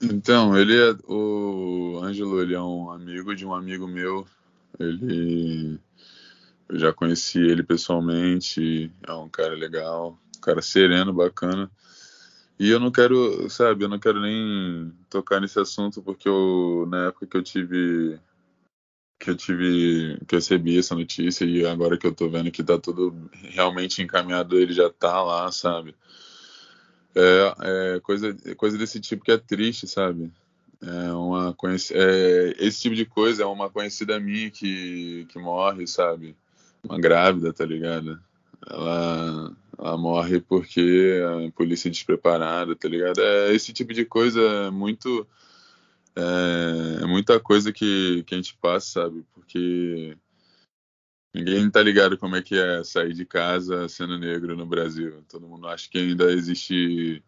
[0.00, 4.26] Então, ele é o Ângelo, ele é um amigo de um amigo meu.
[4.78, 5.80] Ele
[6.68, 11.70] eu já conheci ele pessoalmente, é um cara legal, um cara sereno, bacana.
[12.58, 17.06] E eu não quero, sabe, eu não quero nem tocar nesse assunto porque eu na
[17.06, 18.18] época que eu tive
[19.18, 22.62] que eu tive que eu recebi essa notícia e agora que eu tô vendo que
[22.62, 25.94] tá tudo realmente encaminhado, ele já tá lá, sabe?
[27.18, 30.30] É, é coisa, coisa desse tipo que é triste, sabe?
[30.80, 31.56] É uma
[31.92, 36.36] é, esse tipo de coisa é uma conhecida minha que, que morre, sabe?
[36.84, 38.20] Uma grávida, tá ligado?
[38.64, 43.20] Ela, ela morre porque a polícia é despreparada, tá ligado?
[43.20, 45.26] É, esse tipo de coisa é muito.
[46.14, 49.24] É, é muita coisa que, que a gente passa, sabe?
[49.34, 50.16] Porque
[51.34, 55.22] Ninguém tá ligado como é que é sair de casa sendo negro no Brasil.
[55.28, 57.22] Todo mundo acha que ainda existe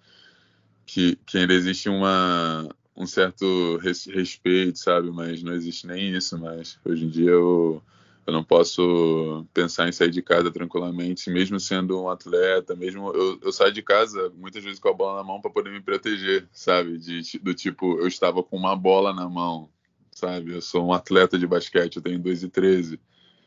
[0.87, 5.11] que, que ainda existe uma, um certo respeito, sabe?
[5.11, 6.79] Mas não existe nem isso mais.
[6.85, 7.83] Hoje em dia eu,
[8.27, 13.39] eu não posso pensar em sair de casa tranquilamente, mesmo sendo um atleta, mesmo eu,
[13.43, 16.49] eu saio de casa muitas vezes com a bola na mão para poder me proteger,
[16.53, 16.99] sabe?
[16.99, 19.69] De, do tipo, eu estava com uma bola na mão,
[20.11, 20.55] sabe?
[20.55, 22.99] Eu sou um atleta de basquete, eu tenho 2 e 13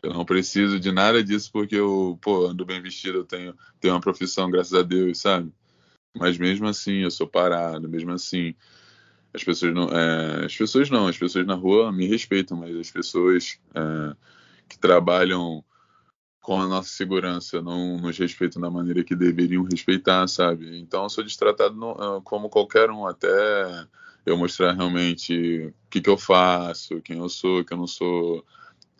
[0.03, 3.93] eu não preciso de nada disso porque eu, pô, ando bem vestido, eu tenho, tenho
[3.93, 5.51] uma profissão, graças a Deus, sabe?
[6.15, 8.53] Mas mesmo assim, eu sou parado, mesmo assim,
[9.33, 12.91] as pessoas não, é, as pessoas não, as pessoas na rua me respeitam, mas as
[12.91, 14.15] pessoas é,
[14.67, 15.63] que trabalham
[16.41, 20.77] com a nossa segurança não nos respeitam da maneira que deveriam respeitar, sabe?
[20.79, 23.87] Então eu sou destratado no, como qualquer um, até
[24.25, 28.45] eu mostrar realmente o que, que eu faço, quem eu sou, que eu não sou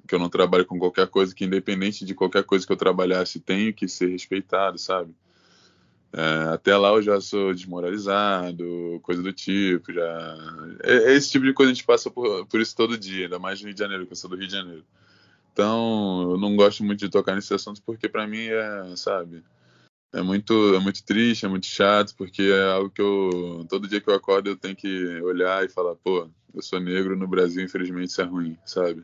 [0.07, 3.39] que eu não trabalho com qualquer coisa, que independente de qualquer coisa que eu trabalhasse,
[3.39, 5.13] tenho que ser respeitado, sabe?
[6.11, 10.37] É, até lá eu já sou desmoralizado, coisa do tipo, já...
[10.83, 13.39] É, é, esse tipo de coisa a gente passa por, por isso todo dia, ainda
[13.39, 14.85] mais no Rio de Janeiro, que eu sou do Rio de Janeiro.
[15.51, 19.43] Então, eu não gosto muito de tocar nesse assunto porque para mim é, sabe,
[20.13, 23.99] é muito, é muito triste, é muito chato, porque é algo que eu, todo dia
[23.99, 27.63] que eu acordo eu tenho que olhar e falar, pô, eu sou negro no Brasil,
[27.63, 29.03] infelizmente isso é ruim, sabe?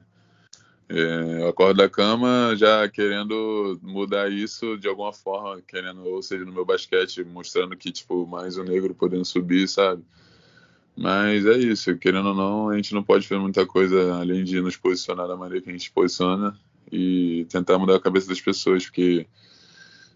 [0.91, 6.43] É, eu acordo da cama já querendo mudar isso de alguma forma, querendo, ou seja,
[6.43, 10.03] no meu basquete, mostrando que, tipo, mais um negro podendo subir, sabe?
[10.97, 14.59] Mas é isso, querendo ou não, a gente não pode fazer muita coisa além de
[14.61, 16.59] nos posicionar da maneira que a gente posiciona
[16.91, 19.27] e tentar mudar a cabeça das pessoas, porque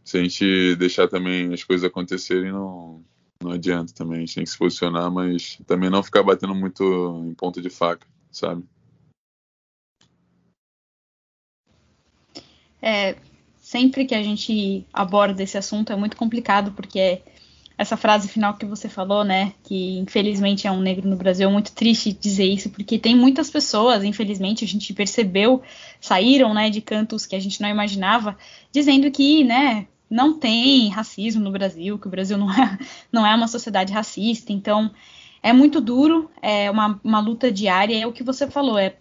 [0.04, 3.04] se a gente deixar também as coisas acontecerem, não,
[3.42, 4.18] não adianta também.
[4.18, 6.84] A gente tem que se posicionar, mas também não ficar batendo muito
[7.30, 8.64] em ponta de faca, sabe?
[12.86, 13.16] É,
[13.62, 17.22] sempre que a gente aborda esse assunto é muito complicado, porque é,
[17.78, 19.54] essa frase final que você falou, né?
[19.64, 21.48] Que infelizmente é um negro no Brasil.
[21.48, 25.62] É muito triste dizer isso, porque tem muitas pessoas, infelizmente, a gente percebeu,
[26.02, 28.38] saíram, né, de cantos que a gente não imaginava,
[28.70, 32.78] dizendo que, né, não tem racismo no Brasil, que o Brasil não é,
[33.10, 34.52] não é uma sociedade racista.
[34.52, 34.92] Então,
[35.42, 37.98] é muito duro, é uma, uma luta diária.
[37.98, 38.98] É o que você falou, é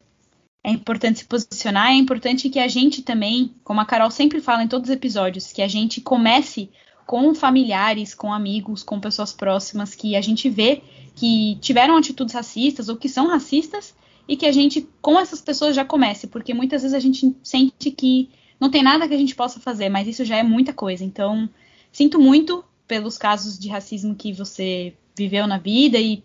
[0.65, 4.63] é importante se posicionar, é importante que a gente também, como a Carol sempre fala
[4.63, 6.71] em todos os episódios, que a gente comece
[7.05, 10.83] com familiares, com amigos, com pessoas próximas que a gente vê
[11.15, 13.95] que tiveram atitudes racistas ou que são racistas
[14.27, 17.91] e que a gente, com essas pessoas, já comece, porque muitas vezes a gente sente
[17.91, 21.05] que não tem nada que a gente possa fazer, mas isso já é muita coisa.
[21.05, 21.51] Então,
[21.91, 26.23] sinto muito pelos casos de racismo que você viveu na vida e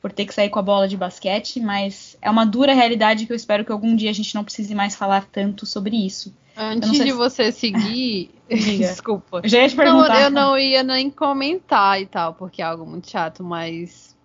[0.00, 3.32] por ter que sair com a bola de basquete, mas é uma dura realidade que
[3.32, 6.32] eu espero que algum dia a gente não precise mais falar tanto sobre isso.
[6.56, 7.12] Antes de se...
[7.12, 8.30] você seguir.
[8.48, 9.42] Desculpa.
[9.44, 10.08] Já ia te perguntar.
[10.08, 14.16] Não, eu não ia nem comentar e tal, porque é algo muito chato, mas.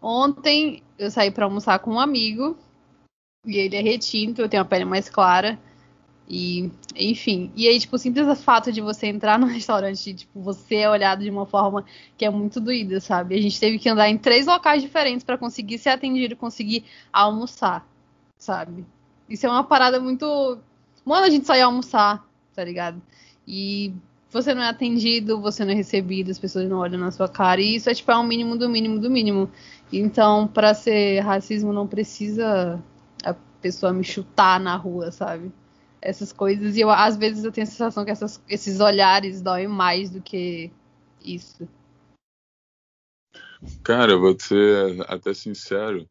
[0.00, 2.56] Ontem eu saí para almoçar com um amigo.
[3.46, 5.58] E ele é retinto, eu tenho a pele mais clara.
[6.28, 7.52] E, enfim.
[7.54, 10.90] E aí, tipo, o simples fato de você entrar no restaurante e, tipo, você é
[10.90, 11.84] olhado de uma forma
[12.16, 13.34] que é muito doída, sabe?
[13.34, 17.86] A gente teve que andar em três locais diferentes para conseguir ser atendido conseguir almoçar,
[18.38, 18.86] sabe?
[19.28, 20.58] Isso é uma parada muito.
[21.04, 23.00] Mano, a gente só almoçar, tá ligado?
[23.46, 23.92] E
[24.30, 27.60] você não é atendido, você não é recebido, as pessoas não olham na sua cara.
[27.60, 29.50] E isso é, tipo, é um mínimo do mínimo do mínimo.
[29.92, 32.82] Então, para ser racismo, não precisa
[33.24, 35.52] a pessoa me chutar na rua, sabe?
[36.04, 36.76] Essas coisas.
[36.76, 40.20] E eu, às vezes eu tenho a sensação que essas, esses olhares doem mais do
[40.20, 40.70] que
[41.24, 41.66] isso.
[43.82, 46.06] Cara, vou ser até sincero.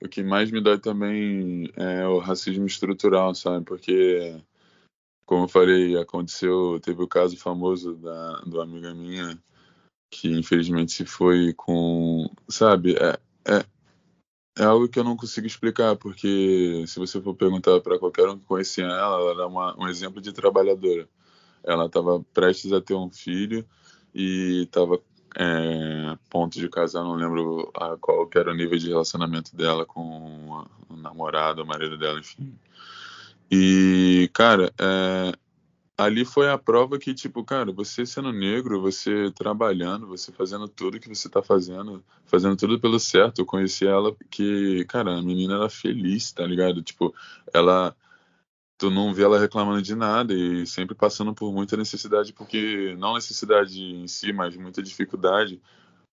[0.00, 3.64] O que mais me dói também é o racismo estrutural, sabe?
[3.64, 4.40] Porque,
[5.26, 9.36] como eu falei, aconteceu, teve o caso famoso da, do amiga minha
[10.10, 12.96] que infelizmente se foi com, sabe?
[12.96, 13.18] É,
[13.52, 13.64] é,
[14.58, 18.38] é algo que eu não consigo explicar, porque se você for perguntar para qualquer um
[18.38, 21.08] que conhecia ela, ela era uma, um exemplo de trabalhadora.
[21.62, 23.64] Ela estava prestes a ter um filho
[24.14, 25.00] e estava
[25.36, 30.66] é, ponto de casar, não lembro a qual era o nível de relacionamento dela com
[30.88, 32.58] o namorado, o marido dela, enfim.
[33.50, 35.32] E, cara, é,
[35.98, 41.00] ali foi a prova que, tipo, cara, você sendo negro, você trabalhando, você fazendo tudo
[41.00, 43.40] que você tá fazendo, fazendo tudo pelo certo.
[43.40, 46.82] Eu conheci ela que, cara, a menina era feliz, tá ligado?
[46.82, 47.12] Tipo,
[47.52, 47.96] ela.
[48.78, 53.14] Tu não vê ela reclamando de nada e sempre passando por muita necessidade, porque não
[53.14, 55.60] necessidade em si, mas muita dificuldade,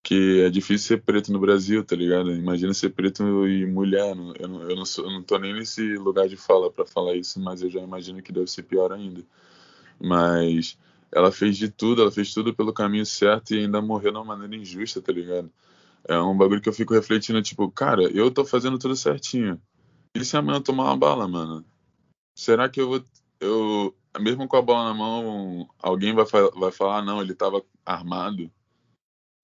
[0.04, 2.32] que é difícil ser preto no Brasil, tá ligado?
[2.34, 4.10] Imagina ser preto e mulher.
[4.40, 7.16] Eu não, eu não, sou, eu não tô nem nesse lugar de fala para falar
[7.16, 9.24] isso, mas eu já imagino que deve ser pior ainda.
[10.00, 10.78] Mas
[11.12, 14.26] ela fez de tudo, ela fez tudo pelo caminho certo e ainda morreu de uma
[14.26, 15.52] maneira injusta, tá ligado?
[16.08, 19.60] É um bagulho que eu fico refletindo, tipo, cara, eu tô fazendo tudo certinho.
[20.14, 21.66] E se amanhã eu tomar uma bala, mano?
[22.38, 23.04] Será que eu vou.
[23.40, 28.52] Eu, mesmo com a bola na mão, alguém vai, vai falar, não, ele tava armado.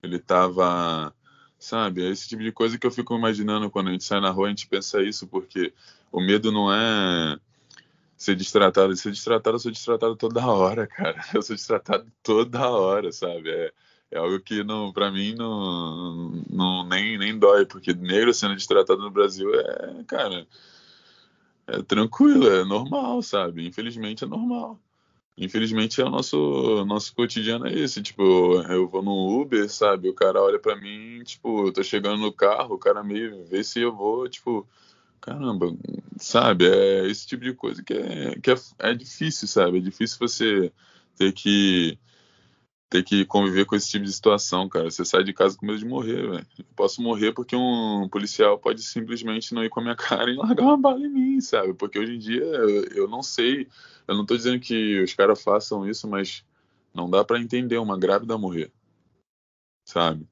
[0.03, 1.13] Ele tava.
[1.57, 2.03] Sabe?
[2.03, 4.47] É esse tipo de coisa que eu fico imaginando quando a gente sai na rua,
[4.47, 5.73] a gente pensa isso, porque
[6.11, 7.39] o medo não é
[8.21, 8.95] ser destratado.
[8.95, 11.19] Ser destratado, eu sou destratado toda hora, cara.
[11.34, 13.49] Eu sou destratado toda hora, sabe?
[13.49, 13.73] É,
[14.12, 19.01] é algo que não, para mim não, não nem, nem dói, porque negro sendo destratado
[19.01, 20.47] no Brasil é, cara,
[21.67, 23.65] é tranquilo, é normal, sabe?
[23.65, 24.79] Infelizmente é normal.
[25.38, 28.21] Infelizmente é o nosso nosso cotidiano é esse, tipo,
[28.69, 30.10] eu vou no Uber, sabe?
[30.10, 33.63] O cara olha para mim, tipo, eu tô chegando no carro, o cara meio vê
[33.63, 34.67] se eu vou, tipo,
[35.21, 35.67] caramba,
[36.17, 36.65] sabe?
[36.67, 39.77] É esse tipo de coisa que é, que é, é difícil, sabe?
[39.77, 40.71] É difícil você
[41.15, 41.97] ter que
[42.89, 44.91] ter que conviver com esse tipo de situação, cara.
[44.91, 46.47] Você sai de casa com medo de morrer, velho.
[46.60, 50.36] Eu posso morrer porque um policial pode simplesmente não ir com a minha cara e
[50.36, 51.73] largar uma bala em mim, sabe?
[51.73, 53.69] Porque hoje em dia eu não sei,
[54.05, 56.43] eu não tô dizendo que os caras façam isso, mas
[56.93, 58.69] não dá para entender uma grávida morrer,
[59.86, 60.27] sabe?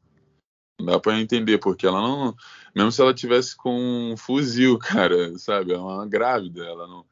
[0.80, 2.36] Dá pra entender, porque ela não.
[2.74, 5.74] Mesmo se ela tivesse com um fuzil, cara, sabe?
[5.74, 7.06] É uma grávida, ela não.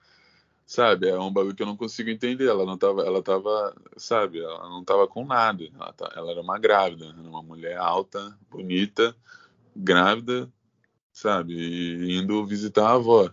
[0.66, 1.08] Sabe?
[1.08, 2.48] É um bagulho que eu não consigo entender.
[2.48, 3.02] Ela não tava.
[3.04, 3.76] Ela tava.
[3.98, 4.40] Sabe?
[4.40, 5.64] Ela não tava com nada.
[5.74, 7.06] Ela, tá, ela era uma grávida.
[7.18, 9.16] Uma mulher alta, bonita,
[9.76, 10.52] grávida,
[11.12, 11.54] sabe?
[11.54, 13.32] E indo visitar a avó.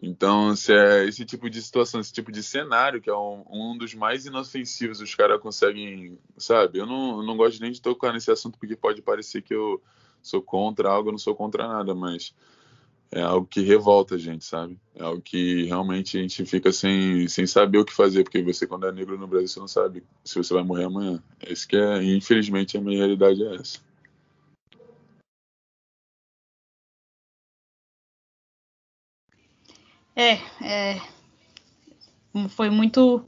[0.00, 3.76] Então, se é esse tipo de situação, esse tipo de cenário, que é um, um
[3.76, 6.78] dos mais inofensivos, os caras conseguem, sabe?
[6.78, 9.82] Eu não, eu não gosto nem de tocar nesse assunto, porque pode parecer que eu
[10.22, 12.32] sou contra algo, eu não sou contra nada, mas
[13.10, 14.78] é algo que revolta a gente, sabe?
[14.94, 18.68] É algo que realmente a gente fica sem, sem saber o que fazer, porque você,
[18.68, 21.20] quando é negro no Brasil, você não sabe se você vai morrer amanhã.
[21.44, 23.87] Esse que é, infelizmente, a minha realidade é essa.
[30.18, 31.00] É, é,
[32.48, 33.24] foi muito.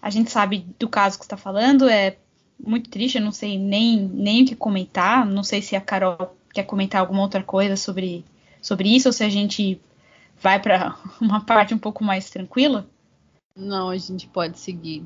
[0.00, 2.16] A gente sabe do caso que está falando, é
[2.64, 5.26] muito triste, eu não sei nem, nem o que comentar.
[5.26, 8.24] Não sei se a Carol quer comentar alguma outra coisa sobre,
[8.60, 9.80] sobre isso, ou se a gente
[10.40, 12.86] vai para uma parte um pouco mais tranquila.
[13.56, 15.04] Não, a gente pode seguir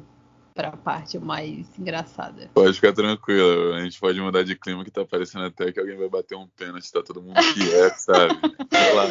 [0.56, 2.50] para a parte mais engraçada.
[2.54, 5.98] Pode ficar tranquilo, a gente pode mudar de clima que tá parecendo até que alguém
[5.98, 8.34] vai bater um pênalti, tá todo mundo quieto, sabe?
[8.72, 9.04] Sei lá.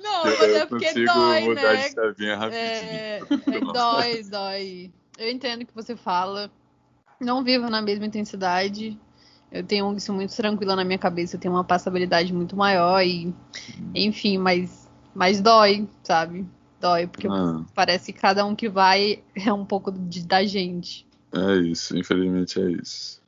[0.00, 1.88] Não, mas é porque dói, mudar né?
[1.88, 2.62] de chavinha rapidinho.
[2.62, 4.92] É, é, dói, dói.
[5.18, 6.48] Eu entendo o que você fala.
[7.20, 8.96] Não vivo na mesma intensidade.
[9.50, 11.34] Eu tenho isso muito tranquilo na minha cabeça.
[11.34, 13.34] Eu tenho uma passabilidade muito maior e,
[13.92, 16.46] enfim, mas, mas dói, sabe?
[16.80, 21.06] Dói, porque Ah, parece que cada um que vai é um pouco de- da gente.
[21.32, 23.20] é isso, infelizmente é isso.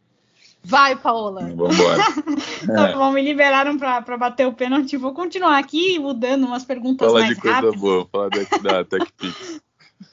[0.65, 1.43] Vai, Paola!
[1.55, 2.03] Vambora.
[2.65, 4.97] Tá bom, me liberaram para bater o pênalti.
[4.97, 7.81] Vou continuar aqui mudando umas perguntas Fala mais de coisa rápidas.
[7.81, 9.61] boa, fala da, da TechPix.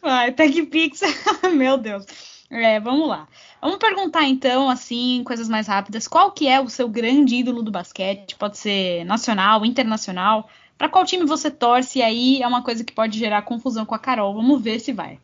[0.01, 1.01] Vai, TechPix,
[1.53, 2.05] meu Deus.
[2.49, 3.27] É, vamos lá.
[3.61, 6.07] Vamos perguntar então, assim, coisas mais rápidas.
[6.07, 8.35] Qual que é o seu grande ídolo do basquete?
[8.35, 10.49] Pode ser nacional, internacional.
[10.79, 11.99] Para qual time você torce?
[11.99, 14.33] E aí é uma coisa que pode gerar confusão com a Carol.
[14.33, 15.19] Vamos ver se vai.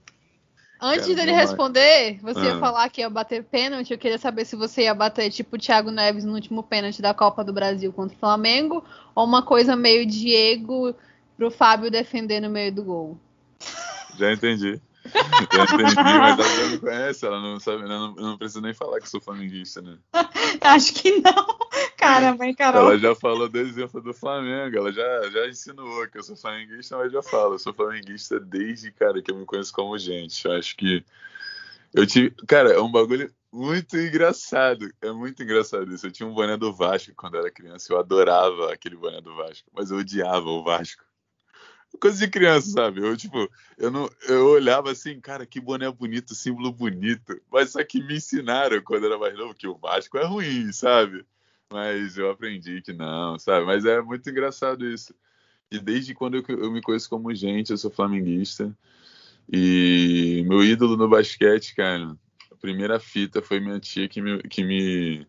[0.82, 2.60] Antes dele não responder, você ia Ah.
[2.60, 3.92] falar que ia bater pênalti.
[3.92, 7.14] Eu queria saber se você ia bater tipo o Thiago Neves no último pênalti da
[7.14, 8.84] Copa do Brasil contra o Flamengo,
[9.16, 10.94] ou uma coisa meio Diego
[11.38, 13.18] pro Fábio defender no meio do gol.
[14.20, 14.80] Já entendi.
[15.54, 18.74] Já entendi, mas ela já me conhece, ela não sabe, não, eu não preciso nem
[18.74, 19.98] falar que sou flamenguista, né?
[20.62, 21.55] Acho que não.
[21.98, 22.82] Caramba, hein, Carol?
[22.82, 26.98] Ela já falou do exemplo do Flamengo, ela já, já insinuou que eu sou flamenguista,
[26.98, 30.46] mas já falo, eu sou flamenguista desde, cara, que eu me conheço como gente.
[30.46, 31.04] Eu acho que
[31.94, 36.08] eu tive, cara, é um bagulho muito engraçado, é muito engraçado isso.
[36.08, 39.36] Eu tinha um boné do Vasco quando eu era criança, eu adorava aquele boné do
[39.36, 41.04] Vasco, mas eu odiava o Vasco.
[42.00, 43.00] Coisa de criança, sabe?
[43.00, 47.40] Eu, tipo, eu não, eu olhava assim, cara, que boné bonito, símbolo bonito.
[47.50, 50.74] Mas só que me ensinaram quando eu era mais novo que o Vasco é ruim,
[50.74, 51.26] sabe?
[51.72, 53.66] Mas eu aprendi que não, sabe?
[53.66, 55.14] Mas é muito engraçado isso.
[55.72, 58.76] E desde quando eu, eu me conheço como gente, eu sou flamenguista.
[59.52, 62.18] E meu ídolo no basquete, cara,
[62.52, 65.28] a primeira fita foi minha tia que me, que me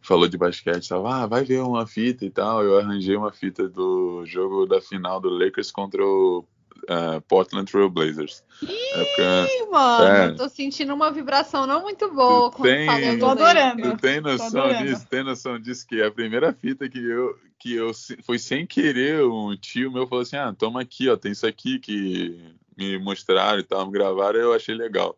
[0.00, 0.88] falou de basquete.
[0.88, 2.62] Tava, ah, vai ver uma fita e tal.
[2.64, 6.44] Eu arranjei uma fita do jogo da final do Lakers contra o
[6.88, 8.42] eh, Portland Trail Blazers.
[8.62, 10.34] Época- Ih, mano, É.
[10.34, 13.82] tô sentindo uma vibração não muito boa Tu quando tem- falando Tô adorando.
[13.82, 14.84] Tu tem noção adorando.
[14.86, 15.06] disso?
[15.08, 15.86] Tem noção disso?
[15.86, 17.92] Que a primeira fita que eu, que eu
[18.22, 21.78] foi sem querer, um tio meu falou assim: ah, toma aqui, ó, tem isso aqui
[21.78, 25.16] que me mostraram e tal, me gravaram, eu achei legal.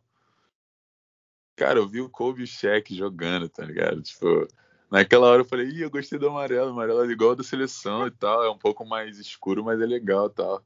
[1.57, 4.03] Cara, eu vi o Kobe e o Shaq jogando, tá ligado?
[4.03, 4.49] Tipo,
[4.91, 7.45] naquela hora eu falei, ih, eu gostei do amarelo, o amarelo é igual ao da
[7.45, 10.65] seleção e tal, é um pouco mais escuro, mas é legal e tal.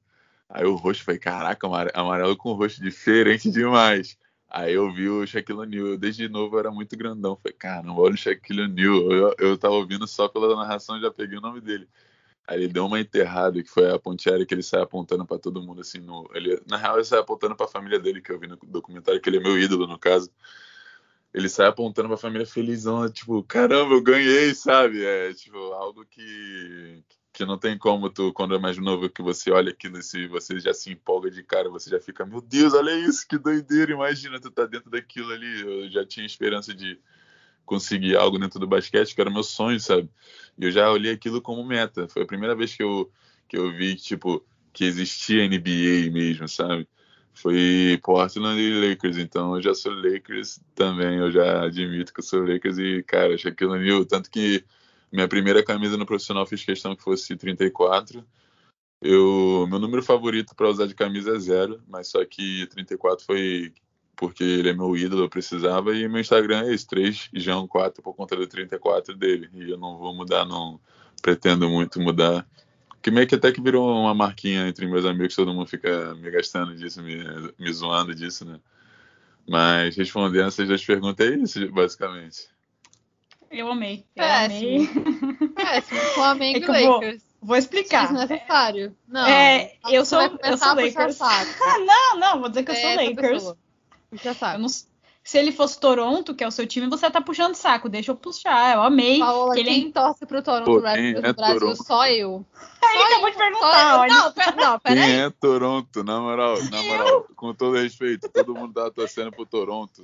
[0.48, 4.16] Aí o roxo, falei, caraca, amare- amarelo com roxo diferente demais.
[4.48, 7.37] Aí eu vi o Shaquille O'Neal, desde novo era muito grandão.
[7.37, 9.12] Falei, caramba, olha o Shaquille O'Neal.
[9.12, 11.87] Eu, eu tava ouvindo só pela narração, já peguei o nome dele.
[12.46, 15.38] Aí ele deu uma enterrada, que foi a ponte aérea que ele sai apontando pra
[15.38, 18.38] todo mundo, assim, no, ele, na real ele sai apontando pra família dele, que eu
[18.40, 20.30] vi no documentário, que ele é meu ídolo, no caso.
[21.32, 25.04] Ele sai apontando pra família felizão, tipo, caramba, eu ganhei, sabe?
[25.04, 27.02] É, tipo, algo que,
[27.38, 30.59] que não tem como tu, quando é mais novo, que você olha aquilo, se você
[30.59, 34.40] já se empolga de cara, você já fica, meu Deus, olha isso, que doideira, imagina,
[34.40, 35.61] tu tá dentro daquilo ali.
[35.61, 36.98] Eu já tinha esperança de
[37.64, 40.11] conseguir algo dentro do basquete, que era meu sonho, sabe?
[40.59, 42.09] E eu já olhei aquilo como meta.
[42.09, 43.09] Foi a primeira vez que eu,
[43.46, 46.88] que eu vi, tipo, que existia NBA mesmo, sabe?
[47.33, 52.24] Foi Portland e Lakers, então eu já sou Lakers também, eu já admito que eu
[52.24, 54.64] sou Lakers e, cara, Shaquille O'Neal, tanto que
[55.12, 58.25] minha primeira camisa no profissional fiz questão que fosse 34.
[59.01, 63.73] Eu, meu número favorito para usar de camisa é zero, mas só que 34 foi
[64.16, 68.03] porque ele é meu ídolo, eu precisava, e meu Instagram é esse, 3 João 4
[68.03, 69.49] por conta do 34 dele.
[69.55, 70.81] E eu não vou mudar, não
[71.23, 72.44] pretendo muito mudar.
[73.01, 76.31] Que meio que até que virou uma marquinha entre meus amigos, todo mundo fica me
[76.33, 77.18] gastando disso, me,
[77.57, 78.59] me zoando disso, né?
[79.49, 82.49] Mas respondendo essas duas perguntas é isso, basicamente.
[83.51, 84.05] Eu amei.
[84.14, 84.68] Eu Péssimo.
[84.68, 85.49] amei.
[85.55, 87.22] Péssimo, Flamengo É que e eu vou- Lakers.
[87.40, 88.09] Vou explicar.
[88.12, 88.96] Desnecessário.
[89.07, 89.26] Não.
[89.26, 91.18] É, eu Você sou, eu sou Lakers.
[91.86, 93.55] não, não, vou dizer que eu É sou essa Lakers.
[94.24, 94.59] Eu saco.
[94.59, 97.88] não- se ele fosse Toronto, que é o seu time, você tá puxando saco.
[97.88, 98.74] Deixa eu puxar.
[98.76, 99.18] Eu amei.
[99.18, 99.68] Paola, que ele...
[99.70, 101.59] quem torce pro Toronto Pô, Raptors é Brasil?
[101.61, 101.84] Toronto?
[101.84, 102.46] Só eu.
[102.94, 103.99] Ele acabou de Só perguntar, eu.
[104.01, 104.14] olha.
[104.14, 105.12] Não, pera, não, Quem peraí.
[105.20, 106.03] é Toronto?
[106.05, 110.03] Na moral, na moral, com todo respeito, todo mundo tava torcendo pro Toronto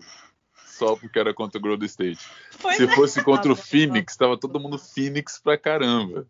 [0.75, 2.19] só porque era contra o Golden State.
[2.61, 2.89] Pois Se é.
[2.95, 6.27] fosse contra o Phoenix, tava todo mundo Phoenix pra caramba.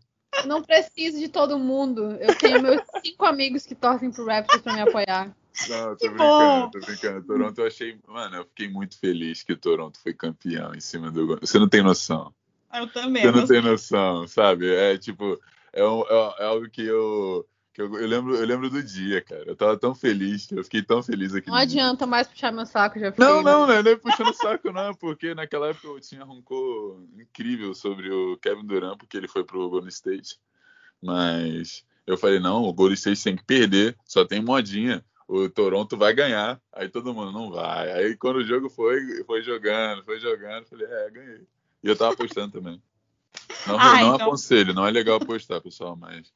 [0.46, 2.16] Não preciso de todo mundo.
[2.20, 5.34] Eu tenho meus cinco amigos que torcem pro Raptors pra me apoiar.
[5.68, 6.70] Não, tô Que brincando, bom.
[6.70, 7.26] tô brincando.
[7.26, 7.96] Toronto eu achei.
[8.08, 11.38] Mano, eu fiquei muito feliz que o Toronto foi campeão em cima do.
[11.40, 12.34] Você não tem noção.
[12.74, 13.22] Eu também.
[13.22, 14.68] Você não tem noção, sabe?
[14.74, 15.40] É tipo,
[15.72, 17.46] é, um- é- é algo que eu.
[17.74, 19.42] Que eu, eu lembro, eu lembro do dia, cara.
[19.46, 21.48] Eu tava tão feliz, eu fiquei tão feliz aqui.
[21.48, 23.26] Não adianta mais puxar meu saco, já fiquei.
[23.26, 27.74] Não, não, não é puxando o saco, não, porque naquela época eu tinha roncou incrível
[27.74, 30.38] sobre o Kevin Durant, porque ele foi pro Golden State.
[31.02, 35.04] Mas eu falei, não, o Golden State tem que perder, só tem modinha.
[35.26, 36.60] O Toronto vai ganhar.
[36.72, 37.90] Aí todo mundo não vai.
[37.90, 41.40] Aí quando o jogo foi, foi jogando, foi jogando, falei, é, ganhei.
[41.82, 42.80] E eu tava apostando também.
[43.66, 46.32] Não, Ah, não então- aconselho, não é legal apostar, pessoal, mas.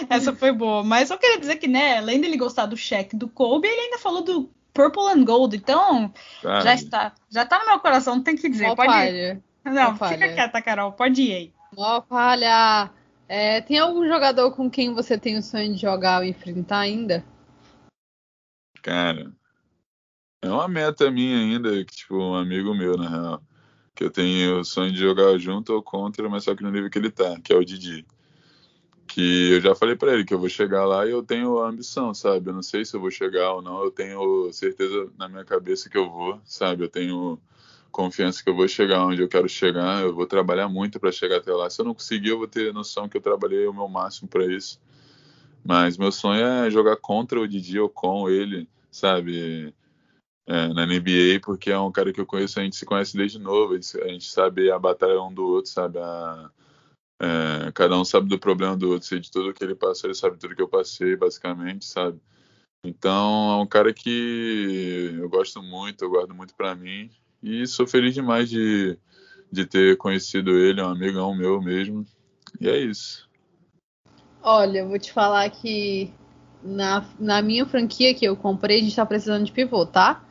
[0.10, 0.82] Essa foi boa.
[0.82, 3.98] Mas eu queria dizer que, né, além dele gostar do cheque do Kobe, ele ainda
[3.98, 5.56] falou do Purple and Gold.
[5.56, 6.64] Então, sabe?
[6.64, 7.14] já está.
[7.28, 8.66] Já tá no meu coração, não tem que dizer.
[8.68, 9.42] Mó Pode ir.
[9.64, 10.18] Não, Mó falha.
[10.18, 10.92] fica quieta, Carol.
[10.92, 11.52] Pode ir aí.
[11.76, 12.90] Mó falha.
[13.28, 17.24] É, tem algum jogador com quem você tem o sonho de jogar ou enfrentar ainda?
[18.82, 19.32] Cara,
[20.42, 23.42] é uma meta minha ainda, que, tipo, um amigo meu, na real,
[23.94, 26.90] que eu tenho o sonho de jogar junto ou contra, mas só que no nível
[26.90, 28.04] que ele tá, que é o Didi.
[29.12, 31.68] Que eu já falei pra ele que eu vou chegar lá e eu tenho a
[31.68, 32.48] ambição, sabe?
[32.50, 35.90] Eu não sei se eu vou chegar ou não, eu tenho certeza na minha cabeça
[35.90, 36.84] que eu vou, sabe?
[36.84, 37.38] Eu tenho
[37.90, 41.38] confiança que eu vou chegar onde eu quero chegar, eu vou trabalhar muito pra chegar
[41.38, 41.68] até lá.
[41.68, 44.46] Se eu não conseguir, eu vou ter noção que eu trabalhei o meu máximo pra
[44.46, 44.80] isso.
[45.64, 49.74] Mas meu sonho é jogar contra o Didi ou com ele, sabe?
[50.46, 53.38] É, na NBA, porque é um cara que eu conheço, a gente se conhece desde
[53.38, 55.98] novo, a gente, a sabe a batalha um do outro, sabe?
[55.98, 56.50] A-
[57.20, 60.14] é, cada um sabe do problema do outro, sei de tudo que ele passou, ele
[60.14, 62.18] sabe tudo que eu passei, basicamente, sabe?
[62.82, 67.10] Então, é um cara que eu gosto muito, eu guardo muito pra mim,
[67.42, 68.98] e sou feliz demais de,
[69.52, 72.06] de ter conhecido ele, é um amigão meu mesmo,
[72.58, 73.28] e é isso.
[74.42, 76.10] Olha, eu vou te falar que
[76.62, 80.24] na, na minha franquia que eu comprei, a gente tá precisando de pivô, tá?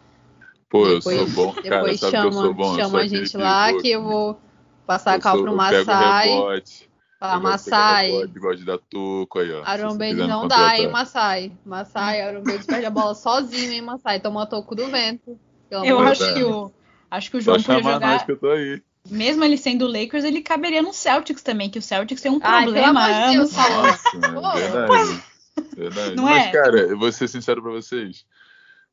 [0.67, 3.67] Pô, eu Depois- sou bom, cara, Depois eu chama, bom, eu chama a gente lá
[3.67, 4.41] pivô que eu vou
[4.89, 6.29] passar a cal pro Massai.
[6.29, 8.65] rebote, Falar eu gosto de Massai.
[8.65, 9.93] dar tuco aí, ó.
[9.93, 10.87] me não dá, hein.
[10.87, 11.51] Massai.
[11.63, 14.19] Massai, Aaron Baines perde a bola sozinho, hein, Massai.
[14.19, 15.39] Toma toco do vento.
[15.69, 16.71] Pelo Eu amor de acho que o.
[17.11, 18.81] Acho que o Só João podia jogar, que eu tô aí.
[19.09, 22.39] mesmo ele sendo o Lakers, ele caberia no Celtics também, que o Celtics tem um
[22.41, 23.51] Ai, pelo problema amor de Deus.
[24.33, 25.23] Nossa, verdade.
[25.75, 26.15] Verdade.
[26.15, 26.51] Não Mas, é?
[26.51, 28.25] cara, eu vou ser sincero pra vocês.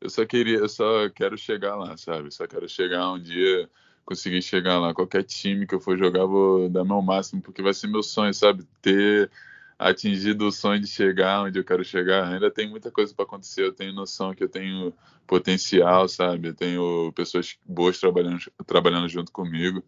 [0.00, 2.32] Eu só queria, eu só quero chegar lá, sabe?
[2.34, 3.68] Só quero chegar um dia,
[4.06, 4.94] conseguir chegar lá.
[4.94, 8.32] Qualquer time que eu for jogar, vou dar meu máximo, porque vai ser meu sonho,
[8.32, 8.64] sabe?
[8.80, 9.30] Ter
[9.78, 12.32] atingido o sonho de chegar onde eu quero chegar.
[12.32, 13.62] Ainda tem muita coisa pra acontecer.
[13.64, 14.94] Eu tenho noção que eu tenho
[15.26, 16.48] potencial, sabe?
[16.48, 19.82] Eu tenho pessoas boas trabalhando, trabalhando junto comigo.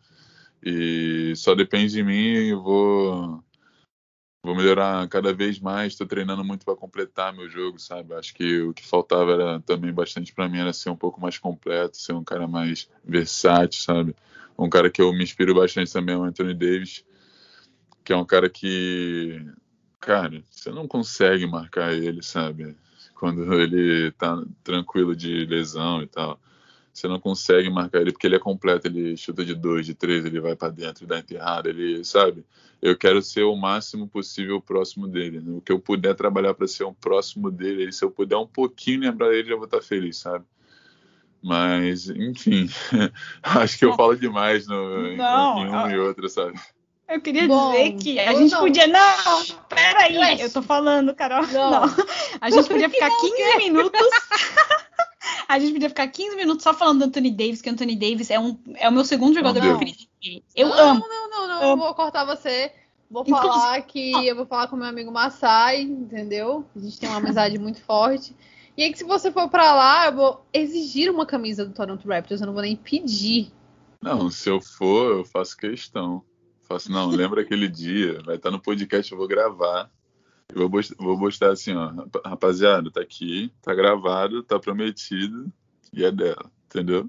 [0.62, 3.44] E só depende de mim eu vou
[4.48, 5.92] vou melhorar cada vez mais.
[5.92, 8.14] Estou treinando muito para completar meu jogo, sabe?
[8.14, 11.36] Acho que o que faltava era também bastante para mim era ser um pouco mais
[11.36, 14.16] completo, ser um cara mais versátil, sabe?
[14.58, 17.04] Um cara que eu me inspiro bastante também é o Anthony Davis,
[18.02, 19.44] que é um cara que,
[20.00, 22.74] cara, você não consegue marcar ele, sabe?
[23.14, 26.40] Quando ele tá tranquilo de lesão e tal.
[26.98, 30.24] Você não consegue marcar ele porque ele é completo, ele chuta de dois, de três,
[30.24, 32.44] ele vai para dentro, dá enterrada, ele, sabe?
[32.82, 35.40] Eu quero ser o máximo possível próximo dele.
[35.40, 35.56] né?
[35.56, 39.00] O que eu puder trabalhar para ser um próximo dele, se eu puder um pouquinho
[39.02, 40.44] lembrar ele, já vou estar feliz, sabe?
[41.40, 42.68] Mas, enfim,
[43.42, 46.58] acho que eu falo demais no, em- Não, em um e outro, sabe?
[47.08, 48.60] Eu queria Bom, dizer que a gente não.
[48.60, 48.86] podia.
[48.86, 51.46] Não, peraí, eu tô falando, Carol.
[51.46, 51.70] Não.
[51.86, 51.96] Não.
[52.40, 54.00] A gente podia ficar 15 minutos.
[55.48, 58.30] A gente podia ficar 15 minutos só falando do Anthony Davis, que o Anthony Davis
[58.30, 59.78] é, um, é o meu segundo jogador Não.
[59.78, 60.06] preferido.
[60.54, 61.04] Eu não, amo.
[61.08, 62.70] Não, não, não, eu vou cortar você.
[63.10, 66.66] Vou Inclusive- falar que eu vou falar com meu amigo Massai, entendeu?
[66.76, 68.36] A gente tem uma amizade muito forte.
[68.76, 72.06] E aí que se você for pra lá, eu vou exigir uma camisa do Toronto
[72.06, 73.50] Raptors, eu não vou nem pedir.
[74.02, 76.22] Não, se eu for, eu faço questão.
[76.62, 79.90] Faço, não, lembra aquele dia, vai estar no podcast, eu vou gravar.
[80.54, 85.52] Eu vou, vou postar assim, ó, "Rapa- rapaziada, tá aqui, tá gravado, tá prometido
[85.92, 87.08] e é dela, entendeu?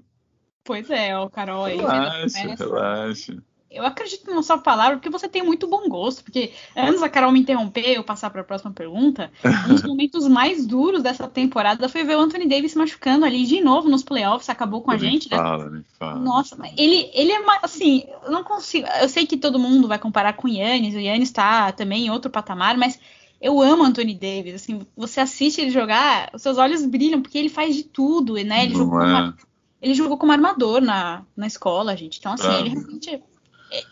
[0.62, 1.78] Pois é, ó, Carol aí.
[1.78, 3.42] Relaxa, relaxa.
[3.70, 6.22] eu acredito na sua palavra porque você tem muito bom gosto.
[6.22, 9.32] Porque antes da Carol me interromper, eu passar para a próxima pergunta,
[9.66, 13.46] um dos momentos mais duros dessa temporada foi ver o Anthony Davis se machucando ali
[13.46, 15.38] de novo nos playoffs, acabou com a Nem gente, né?
[15.38, 16.20] Fala, nem fala.
[16.20, 18.86] Nossa, mas ele, ele é assim, eu não consigo.
[19.00, 22.10] Eu sei que todo mundo vai comparar com o Yannis, o Yannis tá também em
[22.10, 23.00] outro patamar, mas
[23.40, 24.54] eu amo Anthony Davis.
[24.54, 28.64] Assim, você assiste ele jogar, os seus olhos brilham, porque ele faz de tudo, né?
[28.64, 29.34] Ele, jogou, Não como, é?
[29.82, 32.18] ele jogou como armador na, na escola, gente.
[32.18, 32.60] Então, assim, Ah.
[32.60, 33.20] ele realmente é,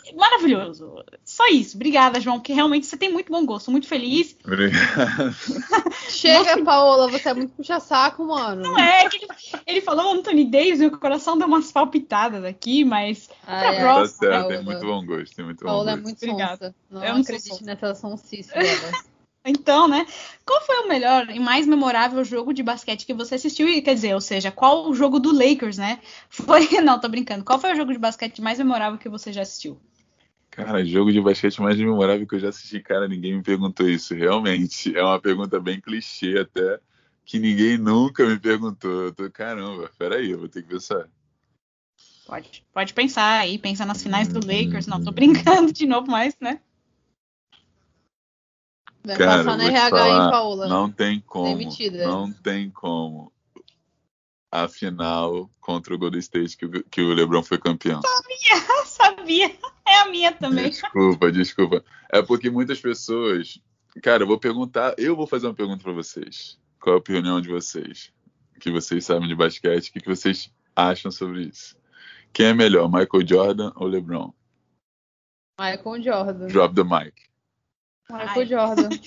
[0.08, 0.92] é maravilhoso.
[1.24, 1.76] Só isso.
[1.76, 3.70] Obrigada, João, porque realmente você tem muito bom gosto.
[3.70, 4.36] Muito feliz.
[4.44, 5.34] Obrigado.
[6.10, 8.62] Chega, Você- Paola, você é muito puxa-saco, mano.
[8.62, 9.26] Não é, ele,
[9.66, 14.18] ele falou Anthony Davis, meu coração deu umas palpitadas aqui, mas Ai, Pra Tá próxima,
[14.18, 14.54] certo, Paola.
[14.56, 16.04] tem muito bom gosto, tem muito bom Paola é gosto.
[16.04, 16.66] muito Obrigada.
[16.66, 16.74] sonsa.
[16.90, 17.64] Não, Eu não sonsa.
[17.64, 18.92] nessa sonsice dela.
[19.48, 20.06] Então, né?
[20.44, 23.68] Qual foi o melhor e mais memorável jogo de basquete que você assistiu?
[23.68, 26.00] E, quer dizer, ou seja, qual o jogo do Lakers, né?
[26.28, 26.68] Foi.
[26.82, 27.44] Não, tô brincando.
[27.44, 29.80] Qual foi o jogo de basquete mais memorável que você já assistiu?
[30.50, 34.14] Cara, jogo de basquete mais memorável que eu já assisti, cara, ninguém me perguntou isso,
[34.14, 34.96] realmente.
[34.96, 36.80] É uma pergunta bem clichê até,
[37.24, 39.04] que ninguém nunca me perguntou.
[39.04, 41.08] Eu tô, caramba, peraí, eu vou ter que pensar.
[42.26, 44.40] Pode, pode pensar aí, pensa nas finais do.
[44.44, 44.86] Lakers.
[44.86, 46.60] Não, tô brincando de novo, mas, né?
[49.08, 50.68] Vai Cara, passar na RH, falar, hein, Paola?
[50.68, 51.48] Não tem como.
[51.56, 52.06] Demitida.
[52.06, 53.32] Não tem como.
[54.52, 58.00] A final contra o Golden State que, o- que o LeBron foi campeão.
[58.04, 59.50] Ah, sabia.
[59.86, 60.70] É a minha também.
[60.70, 61.84] Desculpa, desculpa.
[62.10, 63.58] É porque muitas pessoas.
[64.02, 64.94] Cara, eu vou perguntar.
[64.98, 66.58] Eu vou fazer uma pergunta pra vocês.
[66.80, 68.12] Qual é a opinião de vocês?
[68.60, 71.76] Que vocês sabem de basquete, o que vocês acham sobre isso?
[72.32, 74.32] Quem é melhor, Michael Jordan ou LeBron?
[75.60, 76.46] Michael Jordan.
[76.46, 77.27] Drop the mic.
[78.10, 78.46] Michael Ai.
[78.46, 78.88] Jordan.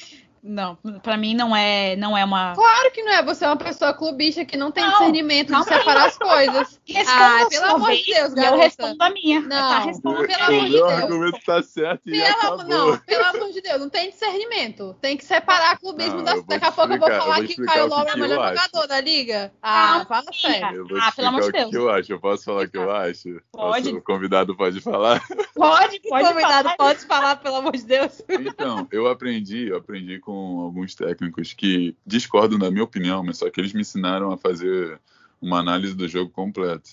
[0.44, 2.56] Não, pra mim não é, não é uma.
[2.56, 3.22] Claro que não é.
[3.22, 6.81] Você é uma pessoa clubista que não tem Não, discernimento não de separar as coisas.
[6.92, 8.58] Responda Ai, a pelo amor de Deus, e eu garota.
[8.64, 9.42] respondo a minha.
[9.42, 10.28] Não, Tá, responda.
[10.28, 10.92] pelo o amor de meu Deus.
[11.04, 12.66] argumento tá certo e Pelo, acabou.
[12.66, 14.96] não, pelo amor de Deus, não tem discernimento.
[15.02, 16.36] Tem que separar clubismo Não, da.
[16.36, 18.10] eu Daqui a pouco eu vou explicar, eu falar vou que o Caio o Lowry
[18.10, 18.56] é o melhor eu acho.
[18.64, 19.54] jogador da liga.
[19.62, 20.86] Ah, Ah, fala sério.
[20.90, 21.74] Eu Ah, pelo amor de explicar o que Deus.
[21.86, 22.12] eu acho.
[22.14, 23.42] Eu posso falar o que eu acho?
[23.52, 23.84] Pode.
[23.84, 25.22] Posso- o convidado pode falar?
[25.56, 26.76] Pode, pode Convidado, falar.
[26.78, 28.22] pode falar, pelo amor de Deus.
[28.30, 33.50] Então, eu aprendi, eu aprendi com alguns técnicos que discordam da minha opinião, mas só
[33.50, 35.00] que eles me ensinaram a fazer
[35.42, 36.92] uma análise do jogo completo.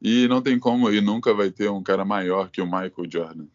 [0.00, 3.46] E não tem como, e nunca vai ter um cara maior que o Michael Jordan.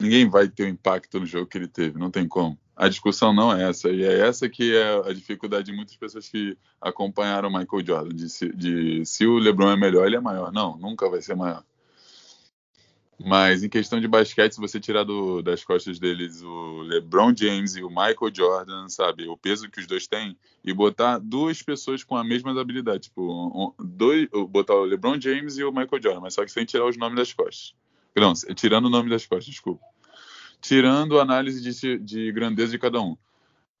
[0.00, 2.58] Ninguém vai ter o impacto no jogo que ele teve, não tem como.
[2.74, 6.28] A discussão não é essa, e é essa que é a dificuldade de muitas pessoas
[6.28, 10.20] que acompanharam o Michael Jordan, de se, de se o LeBron é melhor, ele é
[10.20, 10.52] maior.
[10.52, 11.64] Não, nunca vai ser maior.
[13.18, 17.76] Mas em questão de basquete, se você tirar do- das costas deles o LeBron James
[17.76, 22.02] e o Michael Jordan, sabe, o peso que os dois têm, e botar duas pessoas
[22.02, 26.20] com a mesma habilidade, tipo, um- dois, botar o LeBron James e o Michael Jordan,
[26.20, 27.74] mas só que sem tirar os nomes das costas.
[28.16, 29.84] Não, tirando o nome das costas, desculpa.
[30.60, 33.16] Tirando a análise de, de grandeza de cada um.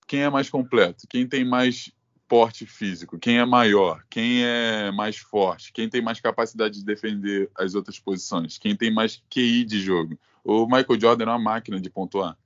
[0.06, 1.06] Quem é mais completo?
[1.08, 1.90] Quem tem mais
[2.32, 3.18] porte físico?
[3.18, 4.02] Quem é maior?
[4.08, 5.70] Quem é mais forte?
[5.70, 8.56] Quem tem mais capacidade de defender as outras posições?
[8.56, 10.18] Quem tem mais QI de jogo?
[10.42, 12.38] O Michael Jordan é uma máquina de pontuar.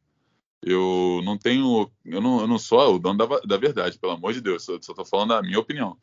[0.61, 1.89] Eu não tenho.
[2.05, 4.65] Eu não, eu não sou o dono da, da verdade, pelo amor de Deus.
[4.65, 5.97] Só, só tô falando a minha opinião.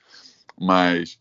[0.57, 1.19] Mas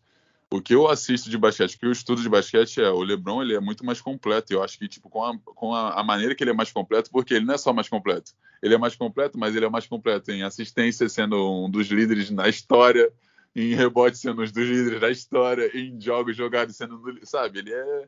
[0.55, 3.55] o que eu assisto de basquete, que eu estudo de basquete é o LeBron, ele
[3.55, 4.53] é muito mais completo.
[4.53, 7.09] Eu acho que, tipo, com, a, com a, a maneira que ele é mais completo,
[7.09, 8.33] porque ele não é só mais completo.
[8.61, 12.29] Ele é mais completo, mas ele é mais completo em assistência, sendo um dos líderes
[12.29, 13.11] na história,
[13.55, 16.99] em rebote, sendo um dos líderes da história, em jogos jogados, sendo.
[16.99, 18.07] do- Sabe, ele é.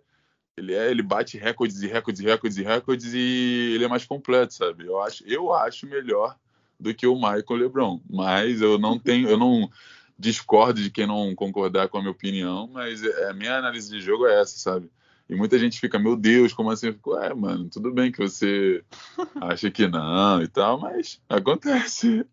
[0.55, 4.05] Ele é, ele bate recordes e recordes e recordes e recordes e ele é mais
[4.05, 4.85] completo, sabe?
[4.85, 6.37] Eu acho, eu acho melhor
[6.79, 9.69] do que o Michael LeBron, mas eu não tenho, eu não
[10.17, 13.99] discordo de quem não concordar com a minha opinião, mas é- a minha análise de
[13.99, 14.89] jogo é essa, sabe?
[15.29, 16.87] E muita gente fica, meu Deus, como assim?
[16.87, 18.83] Eu fico, é, mano, tudo bem que você
[19.41, 22.25] acha que não e tal, mas acontece.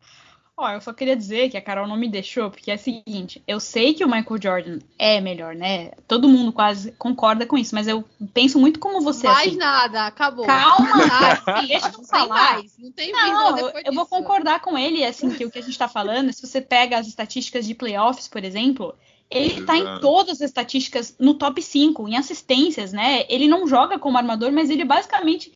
[0.62, 3.42] Ó, eu só queria dizer que a Carol não me deixou, porque é o seguinte,
[3.48, 5.90] eu sei que o Michael Jordan é melhor, né?
[6.06, 9.56] Todo mundo quase concorda com isso, mas eu penso muito como você, Mais assim.
[9.56, 10.46] nada, acabou.
[10.46, 12.54] Calma, Ai, deixa eu não tem falar.
[12.54, 12.72] mais.
[12.78, 15.76] Não tem Não, eu, eu vou concordar com ele, assim, que o que a gente
[15.76, 18.94] tá falando, se você pega as estatísticas de playoffs, por exemplo,
[19.32, 20.00] ele tá em Exato.
[20.00, 23.24] todas as estatísticas no top 5, em assistências, né?
[23.28, 25.52] Ele não joga como armador, mas ele basicamente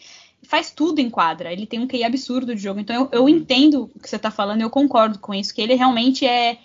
[0.46, 1.52] faz tudo em quadra.
[1.52, 2.80] Ele tem um QI absurdo de jogo.
[2.80, 5.74] Então eu, eu entendo o que você tá falando, eu concordo com isso, que ele
[5.74, 6.58] realmente é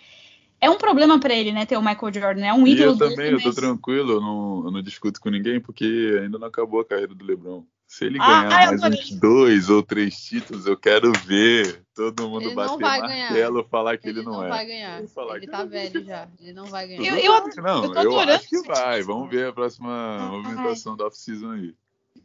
[0.63, 2.97] é um problema pra ele, né, ter o Michael Jordan, é um E ídolo eu
[2.97, 6.47] também, dele, eu tô tranquilo, eu não, eu não discuto com ninguém, porque ainda não
[6.47, 7.65] acabou a carreira do LeBron.
[7.87, 12.29] Se ele Ah, ganhar eu mais uns dois ou três títulos, eu quero ver todo
[12.29, 14.49] mundo Ele bater martelo falar que ele, Ele não, não é.
[14.49, 15.07] vai ganhar.
[15.07, 15.69] Falar Ele que tá não.
[15.69, 16.27] velho já.
[16.39, 17.17] Ele não vai ganhar.
[17.17, 19.01] Eu- eu- Não, eu eu, acho que vai.
[19.01, 21.75] Vamos ver a próxima movimentação da off-season aí.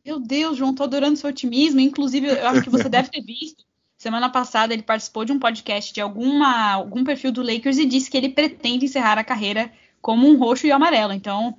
[0.06, 1.80] Meu Deus, João, tô adorando seu otimismo.
[1.80, 3.64] Inclusive, eu acho que você deve ter visto.
[3.98, 8.08] Semana passada ele participou de um podcast de alguma, algum perfil do Lakers e disse
[8.08, 11.12] que ele pretende encerrar a carreira como um roxo e amarelo.
[11.12, 11.58] Então,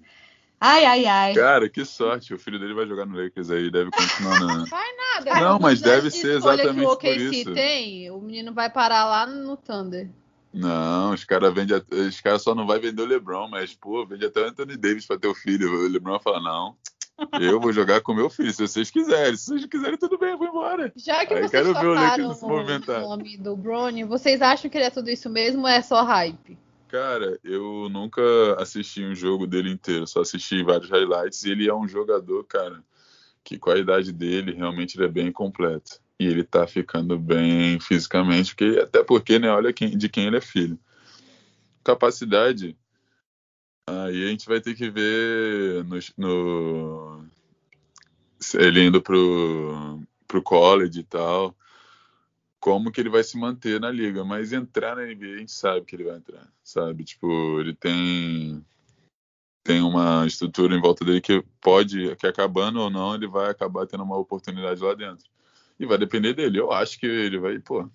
[0.62, 1.34] ai, ai, ai.
[1.34, 2.34] Cara, que sorte.
[2.34, 4.64] O filho dele vai jogar no Lakers aí, deve continuar na.
[4.66, 5.42] Vai nada.
[5.42, 7.54] Não, mas deve de ser exatamente que o por isso.
[7.54, 10.10] tem, o menino vai parar lá no Thunder.
[10.54, 11.82] Não, os caras vendem.
[11.92, 15.06] Os caras só não vai vender o LeBron, mas, pô, vende até o Anthony Davis
[15.06, 15.70] pra ter o filho.
[15.70, 16.78] O LeBron fala, não.
[17.42, 19.36] Eu vou jogar com meu filho, se vocês quiserem.
[19.36, 20.92] Se vocês quiserem, tudo bem, eu vou embora.
[20.96, 23.02] Já que Aí vocês quero ver o Lakers se movimentar.
[23.02, 26.04] no nome do Brony, vocês acham que ele é tudo isso mesmo ou é só
[26.04, 26.58] hype?
[26.88, 28.22] Cara, eu nunca
[28.60, 32.82] assisti um jogo dele inteiro, só assisti vários highlights e ele é um jogador, cara,
[33.44, 36.00] que com a idade dele, realmente ele é bem completo.
[36.20, 40.38] E ele tá ficando bem fisicamente, porque, até porque, né, olha quem- de quem ele
[40.38, 40.80] é filho.
[41.84, 42.76] Capacidade,
[43.88, 47.26] aí a gente vai ter que ver no, no-
[48.56, 51.56] ele indo pro, pro college e tal,
[52.60, 55.86] como que ele vai se manter na liga, mas entrar na NBA a gente sabe
[55.86, 57.04] que ele vai entrar, sabe?
[57.04, 58.64] Tipo, ele tem
[59.64, 63.86] tem uma estrutura em volta dele que pode, que acabando ou não, ele vai acabar
[63.86, 65.30] tendo uma oportunidade lá dentro.
[65.78, 66.58] E vai depender dele.
[66.58, 67.90] Eu acho que ele vai, pô,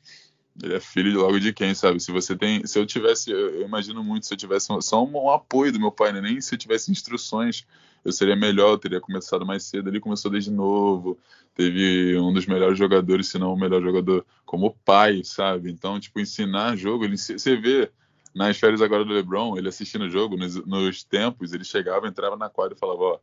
[0.60, 2.00] ele é filho de logo de quem, sabe?
[2.00, 5.30] Se você tem, se eu tivesse, eu, imagino muito se eu tivesse só um, um
[5.30, 6.20] apoio do meu pai, né?
[6.20, 7.66] nem se eu tivesse instruções,
[8.04, 9.88] eu seria melhor, eu teria começado mais cedo.
[9.88, 11.18] Ele começou desde novo,
[11.54, 15.70] teve um dos melhores jogadores, se não o melhor jogador, como pai, sabe?
[15.70, 17.90] Então, tipo, ensinar jogo, ele, você vê
[18.34, 22.36] nas férias agora do LeBron, ele assistindo o jogo, nos, nos tempos, ele chegava, entrava
[22.36, 23.18] na quadra e falava, ó,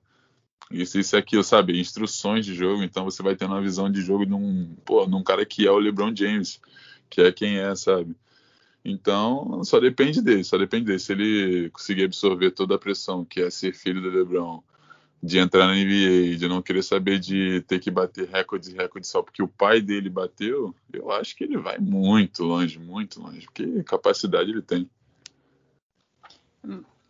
[0.72, 1.80] isso, isso aquilo, sabe?
[1.80, 5.24] Instruções de jogo, então você vai tendo uma visão de jogo de um, pô, num
[5.24, 6.62] cara que é o LeBron James,
[7.10, 8.16] que é quem é, sabe?
[8.84, 11.00] Então, só depende dele, só depende dele.
[11.00, 14.64] Se ele conseguir absorver toda a pressão que é ser filho do LeBron,
[15.22, 19.06] de entrar na NBA, de não querer saber de ter que bater recorde e recorde
[19.06, 23.46] só porque o pai dele bateu, eu acho que ele vai muito longe, muito longe,
[23.46, 24.90] porque capacidade ele tem.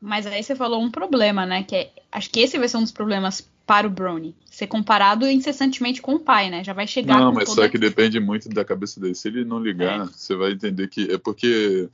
[0.01, 1.63] Mas aí você falou um problema, né?
[1.63, 4.35] Que é, acho que esse vai ser um dos problemas para o Brony.
[4.45, 6.63] Ser comparado incessantemente com o pai, né?
[6.63, 9.13] Já vai chegar Não, mas só que depende muito da cabeça dele.
[9.13, 11.87] Se ele não ligar, você vai entender que é porque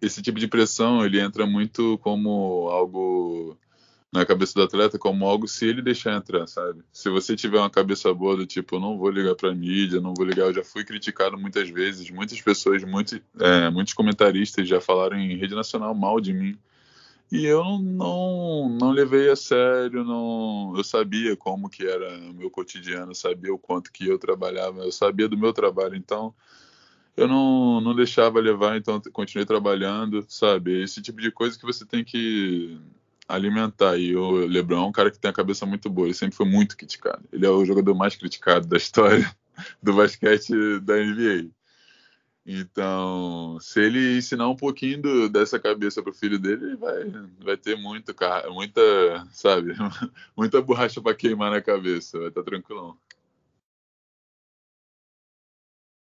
[0.00, 3.58] esse tipo de pressão ele entra muito como algo
[4.12, 6.80] na cabeça do atleta, como algo se ele deixar entrar, sabe?
[6.92, 10.24] Se você tiver uma cabeça boa do tipo, não vou ligar pra mídia, não vou
[10.24, 15.18] ligar, eu já fui criticado muitas vezes, muitas pessoas, muito, é, muitos comentaristas já falaram
[15.18, 16.56] em rede nacional mal de mim.
[17.30, 22.50] E eu não, não, levei a sério, não, eu sabia como que era o meu
[22.50, 26.34] cotidiano, sabia o quanto que eu trabalhava, eu sabia do meu trabalho, então
[27.16, 30.82] eu não, não deixava levar, então continuei trabalhando, sabe?
[30.82, 32.80] Esse tipo de coisa que você tem que
[33.28, 33.96] alimentar.
[33.96, 36.46] E o LeBron é um cara que tem a cabeça muito boa, ele sempre foi
[36.46, 37.22] muito criticado.
[37.32, 39.30] Ele é o jogador mais criticado da história
[39.82, 41.50] do basquete da NBA.
[42.44, 47.04] Então, se ele ensinar um pouquinho do, dessa cabeça pro filho dele, ele vai,
[47.38, 48.14] vai ter muito,
[48.50, 48.80] muita,
[49.30, 49.74] sabe,
[50.36, 52.96] muita borracha para queimar na cabeça, vai estar tranquilão.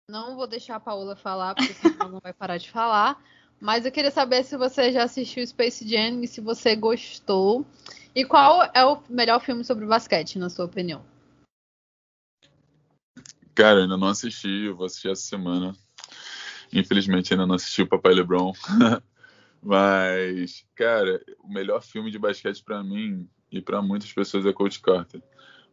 [0.08, 3.22] Não vou deixar a Paola falar, porque senão ela não vai parar de falar.
[3.60, 7.64] Mas eu queria saber se você já assistiu Space Jam e se você gostou.
[8.14, 11.04] E qual é o melhor filme sobre basquete, na sua opinião?
[13.54, 15.76] Cara, ainda não assisti, eu vou assistir essa semana.
[16.72, 18.52] Infelizmente ainda não assisti o Papai LeBron.
[19.62, 24.80] Mas, cara, o melhor filme de basquete pra mim e pra muitas pessoas é Coach
[24.80, 25.22] Carter.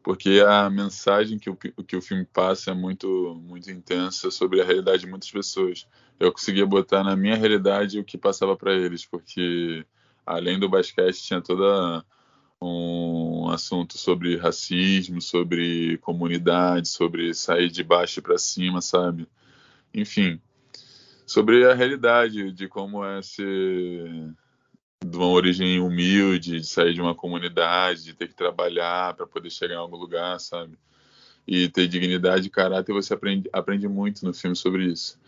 [0.04, 4.66] Porque a mensagem que o, que o filme passa é muito, muito intensa sobre a
[4.66, 5.88] realidade de muitas pessoas.
[6.20, 9.86] Eu conseguia botar na minha realidade o que passava pra eles, porque
[10.26, 12.04] além do basquete tinha toda
[12.62, 19.28] um assunto sobre racismo, sobre comunidade, sobre sair de baixo para cima, sabe?
[19.94, 20.42] Enfim,
[21.28, 24.34] sobre a realidade de como é ser
[25.06, 29.52] de uma origem humilde, de sair de uma comunidade, de ter que trabalhar para poder
[29.52, 30.78] chegar em algum lugar, sabe?
[31.46, 35.20] E ter dignidade e caráter, você aprende, aprende muito no filme sobre isso.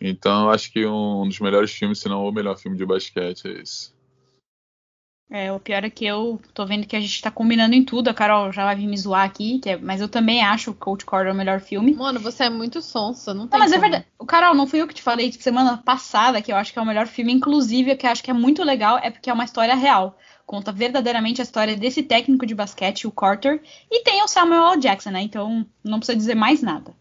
[0.00, 3.62] Então, acho que um dos melhores filmes, se não o melhor filme de basquete, é
[3.62, 3.92] esse.
[5.30, 8.08] É, o pior é que eu tô vendo que a gente tá combinando em tudo.
[8.08, 11.04] A Carol já vai vir me zoar aqui, é- mas eu também acho o Coach
[11.04, 11.94] Carter o melhor filme.
[11.94, 13.82] Mano, você é muito sonsa, não tem Não, mas é como.
[13.90, 14.06] verdade.
[14.18, 16.78] O Carol, não fui eu que te falei de semana passada que eu acho que
[16.78, 19.28] é o melhor filme, inclusive, o que eu acho que é muito legal é porque
[19.28, 20.16] é uma história real.
[20.46, 23.60] Conta verdadeiramente a história desse técnico de basquete, o Carter,
[23.90, 24.80] e tem o Samuel L.
[24.80, 25.20] Jackson, né?
[25.20, 26.94] Então não precisa dizer mais nada.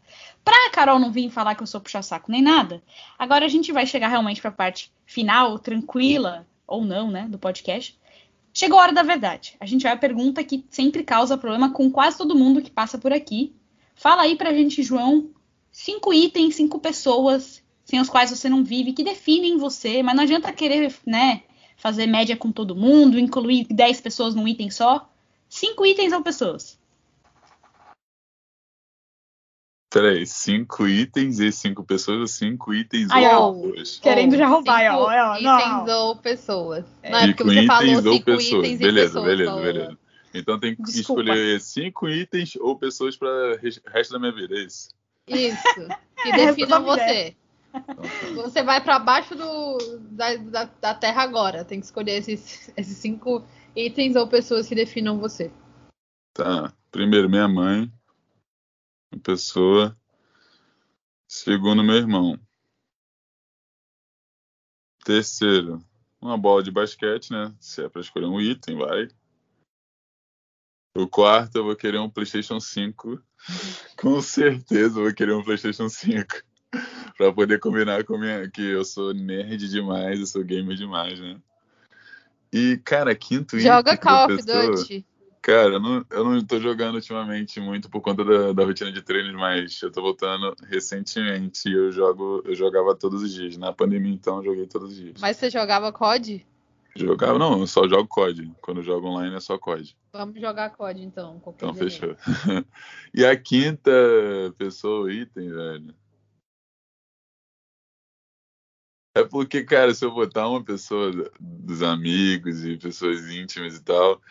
[0.44, 2.82] Pra Carol não vir falar que eu sou puxa-saco nem nada,
[3.18, 7.97] agora a gente vai chegar realmente pra parte final, tranquila, ou não, né, do podcast.
[8.53, 9.55] Chegou a hora da verdade.
[9.59, 12.97] A gente vai à pergunta que sempre causa problema com quase todo mundo que passa
[12.97, 13.55] por aqui.
[13.95, 15.30] Fala aí pra gente, João,
[15.72, 20.24] cinco itens, cinco pessoas sem os quais você não vive, que definem você, mas não
[20.24, 21.43] adianta querer, né,
[21.78, 25.09] fazer média com todo mundo, incluir 10 pessoas num item só.
[25.47, 26.78] Cinco itens ou pessoas.
[29.90, 34.00] Peraí, cinco itens e cinco pessoas ou cinco itens Ai, ou pessoas?
[34.00, 36.08] Querendo Ou já roubar, cinco ó, ó, itens não.
[36.08, 36.86] ou pessoas.
[37.02, 37.12] É.
[37.12, 38.66] Não, é porque você falou itens ou cinco pessoas.
[38.66, 39.26] itens Beleza, pessoas.
[39.26, 39.98] beleza, beleza.
[40.34, 41.22] Então tem que Desculpa.
[41.22, 44.90] escolher cinco itens ou pessoas para o resto da minha vida, é isso?
[45.28, 45.58] Isso.
[46.20, 47.36] Que Essa definam você.
[47.72, 48.02] Então, tá.
[48.42, 49.78] Você vai pra baixo do,
[50.10, 51.64] da, da, da Terra agora.
[51.64, 55.52] Tem que escolher esses, esses cinco itens ou pessoas que definam você.
[56.34, 56.74] Tá.
[56.92, 57.92] Primeiro, minha mãe.
[59.18, 59.97] Pessoa.
[61.28, 62.39] Segundo, meu irmão.
[65.03, 65.82] Terceiro,
[66.20, 67.55] uma bola de basquete, né?
[67.59, 69.07] Se é pra escolher um item, vai.
[70.95, 73.22] O quarto, eu vou querer um PlayStation 5.
[73.97, 76.43] Com certeza eu vou querer um PlayStation 5.
[77.18, 78.49] pra poder combinar com minha.
[78.49, 81.41] Que eu sou nerd demais, eu sou gamer demais, né?
[82.51, 83.97] E, cara, quinto Joga item.
[83.97, 85.05] Call da of Duty.
[85.48, 89.02] Cara, eu não, eu não tô jogando ultimamente muito por conta da, da rotina de
[89.02, 93.56] treinos, mas eu tô voltando recentemente e eu jogo, eu jogava todos os dias.
[93.56, 95.14] Na pandemia, então, eu joguei todos os dias.
[95.22, 96.45] Mas você jogava COD?
[96.98, 98.52] Jogava, não, eu só jogo COD.
[98.60, 99.95] Quando eu jogo online é só COD.
[100.12, 101.41] Vamos jogar COD então.
[101.48, 102.18] Então, fechou.
[103.16, 103.89] e a quinta
[104.58, 105.95] pessoa, item, velho.
[109.16, 114.22] É porque, cara, se eu botar uma pessoa dos amigos e pessoas íntimas e tal,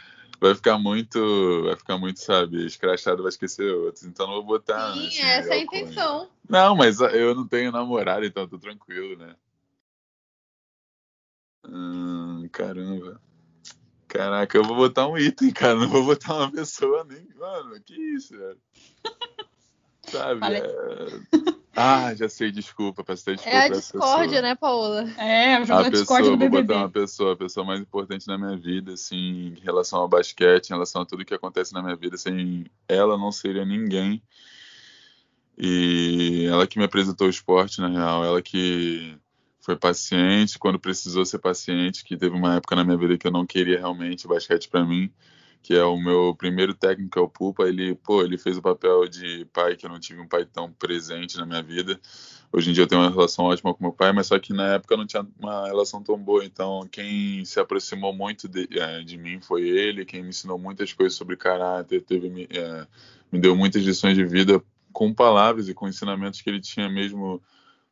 [0.41, 4.05] vai ficar muito, vai ficar muito, sabe, escrachado, vai esquecer outros.
[4.05, 4.95] Então não vou botar.
[4.95, 6.29] Sim, assim, essa é a intenção.
[6.49, 9.35] Não, mas eu não tenho namorado, então tô tranquilo, né?
[11.69, 13.21] Hum, caramba.
[14.07, 15.75] Caraca, eu vou botar um item, cara.
[15.75, 17.27] Não vou botar uma pessoa nem.
[17.37, 18.61] Mano, que isso, velho?
[20.11, 20.41] Sabe?
[20.41, 20.63] Falei.
[20.63, 21.21] é-
[21.79, 23.55] Ah, já sei, desculpa, peço até desculpa.
[23.57, 25.03] É a discórdia, né, Paola?
[25.19, 26.75] É, o jogo A da pessoa, Discord do vou botar BBB.
[26.75, 30.73] uma pessoa, a pessoa mais importante na minha vida, assim, em relação ao basquete, em
[30.73, 34.23] relação a tudo que acontece na minha vida, sem ela não seria ninguém.
[35.59, 39.17] E ela que me apresentou o esporte, na real, ela que
[39.61, 43.31] foi paciente quando precisou ser paciente, que teve uma época na minha vida que eu
[43.33, 45.11] não queria realmente basquete pra mim,
[45.67, 49.09] que é o meu primeiro técnico, é o Pupa, ele, pô, ele fez o papel
[49.09, 52.01] de pai, que eu não tive um pai tão presente na minha vida.
[52.53, 54.75] Hoje em dia eu tenho uma relação ótima com meu pai, mas só que na
[54.75, 56.45] época eu não tinha uma relação tão boa.
[56.45, 60.93] Então, quem se aproximou muito de, eh, de mim foi ele, quem me ensinou muitas
[60.93, 62.87] coisas sobre caráter, teve, me, eh,
[63.33, 64.63] me deu muitas lições de vida
[64.93, 67.43] com palavras e com ensinamentos que ele tinha mesmo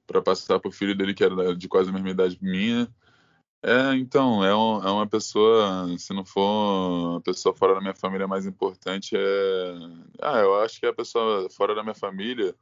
[0.06, 2.88] para passar pro filho dele, que era de quase a mesma idade minha.
[3.66, 7.94] É, então, é, um- é uma pessoa, se não for a pessoa fora da minha
[7.94, 9.74] família mais importante, é.
[10.20, 12.54] Ah, eu acho que é a pessoa fora da minha família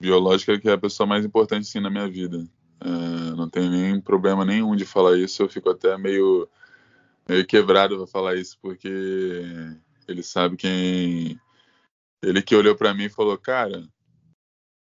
[0.00, 2.46] biológica que é a pessoa mais importante sim na minha vida.
[2.80, 2.88] É,
[3.36, 6.48] não tenho nem problema nenhum de falar isso, eu fico até meio,
[7.28, 8.88] meio quebrado pra falar isso, porque
[10.08, 11.40] ele sabe quem.
[12.22, 13.88] Ele que olhou pra mim e falou, cara,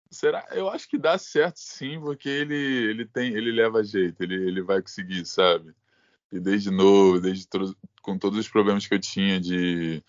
[0.09, 0.47] será?
[0.51, 4.61] Eu acho que dá certo sim, porque ele, ele tem, ele leva jeito, ele, ele
[4.61, 5.73] vai conseguir, sabe?
[6.31, 7.47] E desde novo, desde
[8.01, 10.03] com todos os problemas que eu tinha de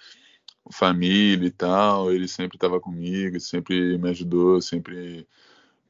[0.72, 5.26] família e tal, ele sempre estava comigo, sempre me ajudou, sempre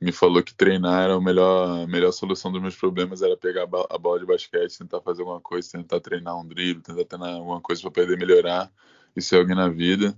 [0.00, 3.64] me falou que treinar era a melhor, a melhor solução dos meus problemas, era pegar
[3.64, 7.60] a bola de basquete, tentar fazer alguma coisa, tentar treinar um drible, tentar treinar alguma
[7.60, 8.72] coisa para poder melhorar
[9.14, 10.16] e ser alguém na vida.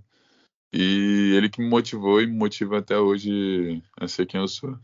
[0.73, 4.79] E ele que me motivou e me motiva até hoje a ser quem eu sou.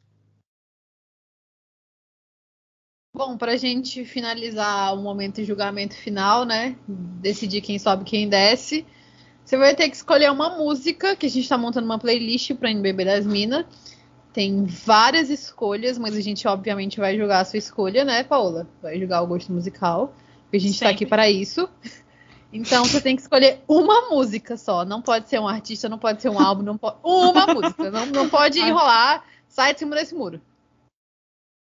[3.17, 6.77] Bom, pra gente finalizar o momento de julgamento final, né?
[6.87, 8.87] Decidir quem sobe e quem desce.
[9.45, 12.71] Você vai ter que escolher uma música, que a gente tá montando uma playlist pra
[12.71, 13.65] NBB das Minas.
[14.31, 18.69] Tem várias escolhas, mas a gente obviamente vai julgar a sua escolha, né, Paola?
[18.83, 20.15] Vai julgar o gosto musical.
[20.43, 20.95] Porque a gente tá Sempre.
[20.95, 21.67] aqui para isso.
[22.53, 24.85] Então você tem que escolher uma música só.
[24.85, 26.97] Não pode ser um artista, não pode ser um álbum, não pode.
[27.03, 27.91] Uma música.
[27.91, 29.25] Não, não pode enrolar.
[29.49, 30.41] Sai de cima desse muro.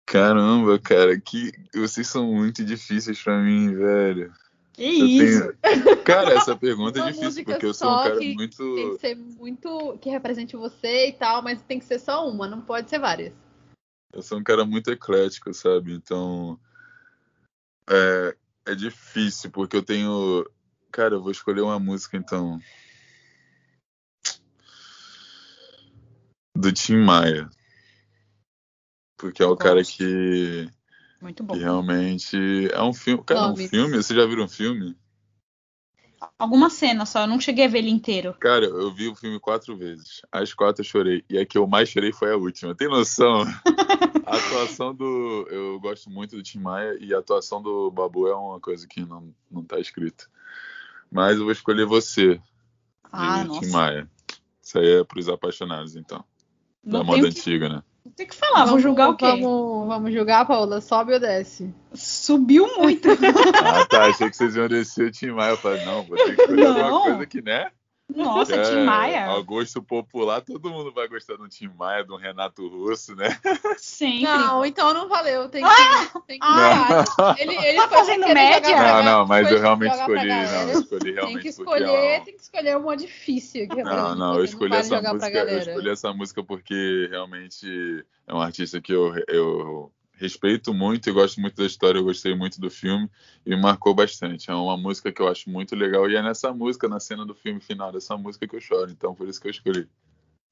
[0.07, 4.31] Caramba, cara, que vocês são muito difíceis pra mim, velho.
[4.73, 5.53] Que Eu isso?
[5.61, 8.75] tenho- Cara, essa pergunta é difícil, porque eu sou um cara que muito.
[8.75, 9.97] Tem que ser muito.
[9.99, 13.33] que represente você e tal, mas tem que ser só uma, não pode ser várias.
[14.13, 15.93] Eu sou um cara muito eclético, sabe?
[15.93, 16.59] Então.
[17.89, 18.35] É,
[18.67, 20.45] é difícil, porque eu tenho.
[20.95, 22.57] Cara, eu vou escolher uma música, então.
[26.55, 27.49] Do Tim Maia.
[29.17, 29.97] Porque é o cara Gosto.
[29.97, 30.69] que,
[31.21, 31.53] Muito bom.
[31.53, 32.37] que realmente.
[32.71, 33.21] É um filme.
[33.25, 33.67] Cara, é um Nome.
[33.67, 33.97] filme?
[33.97, 34.95] Vocês já viram um filme?
[36.39, 38.33] alguma cena só, eu não cheguei a ver ele inteiro.
[38.39, 40.21] Cara, eu vi o filme quatro vezes.
[40.31, 41.25] As quatro eu chorei.
[41.29, 42.73] E a que eu mais chorei foi a última.
[42.73, 43.41] Tem noção?
[44.25, 45.45] a atuação do.
[45.51, 49.01] Eu gosto muito do Tim Maia e a atuação do Babu é uma coisa que
[49.01, 50.33] não, não tá escrito.
[51.15, 52.39] Mas eu vou escolher você,
[53.11, 53.69] Ah, de Tim nossa.
[53.71, 54.09] Maia.
[54.61, 56.23] Isso aí é pros apaixonados, então.
[56.83, 57.83] Da Não moda tenho que, antiga, né?
[58.03, 59.25] não tenho que falar, vou julgar o quê?
[59.25, 60.81] Vamos, vamos julgar, Paola?
[60.81, 61.73] Sobe ou desce?
[61.93, 63.07] Subiu muito.
[63.63, 64.05] Ah, tá.
[64.07, 65.51] Achei que vocês iam descer o Tim Maia.
[65.51, 66.83] Eu falei, não, vou ter que escolher Não.
[66.83, 67.71] alguma coisa que, né?
[68.13, 69.25] Nossa, É, Tim Maia.
[69.25, 73.37] Ao gosto popular, todo mundo vai gostar do Tim Maia, do Renato Russo, né?
[73.77, 74.23] Sempre.
[74.23, 75.49] Não, então não valeu.
[75.49, 77.03] Tem que, tem que Ah!
[77.37, 78.77] Ele, ele Tá fazendo média?
[78.77, 80.27] Não, não, mas eu realmente escolhi.
[80.27, 83.67] Não, eu escolhi Tem realmente que porque escolher, ela- tem que escolher uma difícil.
[83.67, 85.37] que é Não, não, eu escolhi vale essa música.
[85.39, 91.13] Eu escolhi essa música porque realmente é um artista que eu, eu respeito muito e
[91.13, 93.09] gosto muito da história, eu gostei muito do filme
[93.45, 94.49] e me marcou bastante.
[94.49, 97.35] É uma música que eu acho muito legal e é nessa música, na cena do
[97.35, 98.91] filme final dessa música que eu choro.
[98.91, 99.87] Então por isso que eu escolhi.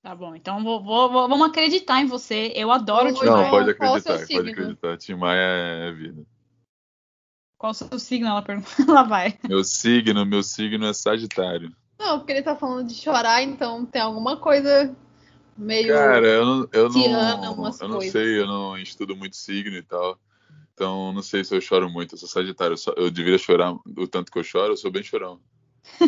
[0.01, 2.51] Tá bom, então vou, vou- vou- vamos acreditar em você.
[2.55, 3.49] Eu adoro o Tim Não, Maia.
[3.49, 4.49] pode acreditar, pode signo?
[4.51, 4.97] acreditar.
[4.97, 6.23] Tim Maia é vida.
[7.57, 8.27] Qual o seu signo?
[8.27, 8.67] Ela pergunta.
[8.87, 9.39] Ela vai.
[9.47, 11.73] Meu signo, meu signo é Sagitário.
[11.97, 14.93] Não, porque ele tá falando de chorar, então tem alguma coisa
[15.57, 15.87] meio.
[15.87, 20.17] Cara, eu não, eu não, eu não sei, eu não estudo muito signo e tal.
[20.73, 22.15] Então, não sei se eu choro muito.
[22.15, 22.73] Eu sou Sagitário.
[22.73, 24.73] Eu, só- eu deveria chorar o tanto que eu choro.
[24.73, 25.39] Eu sou bem chorão.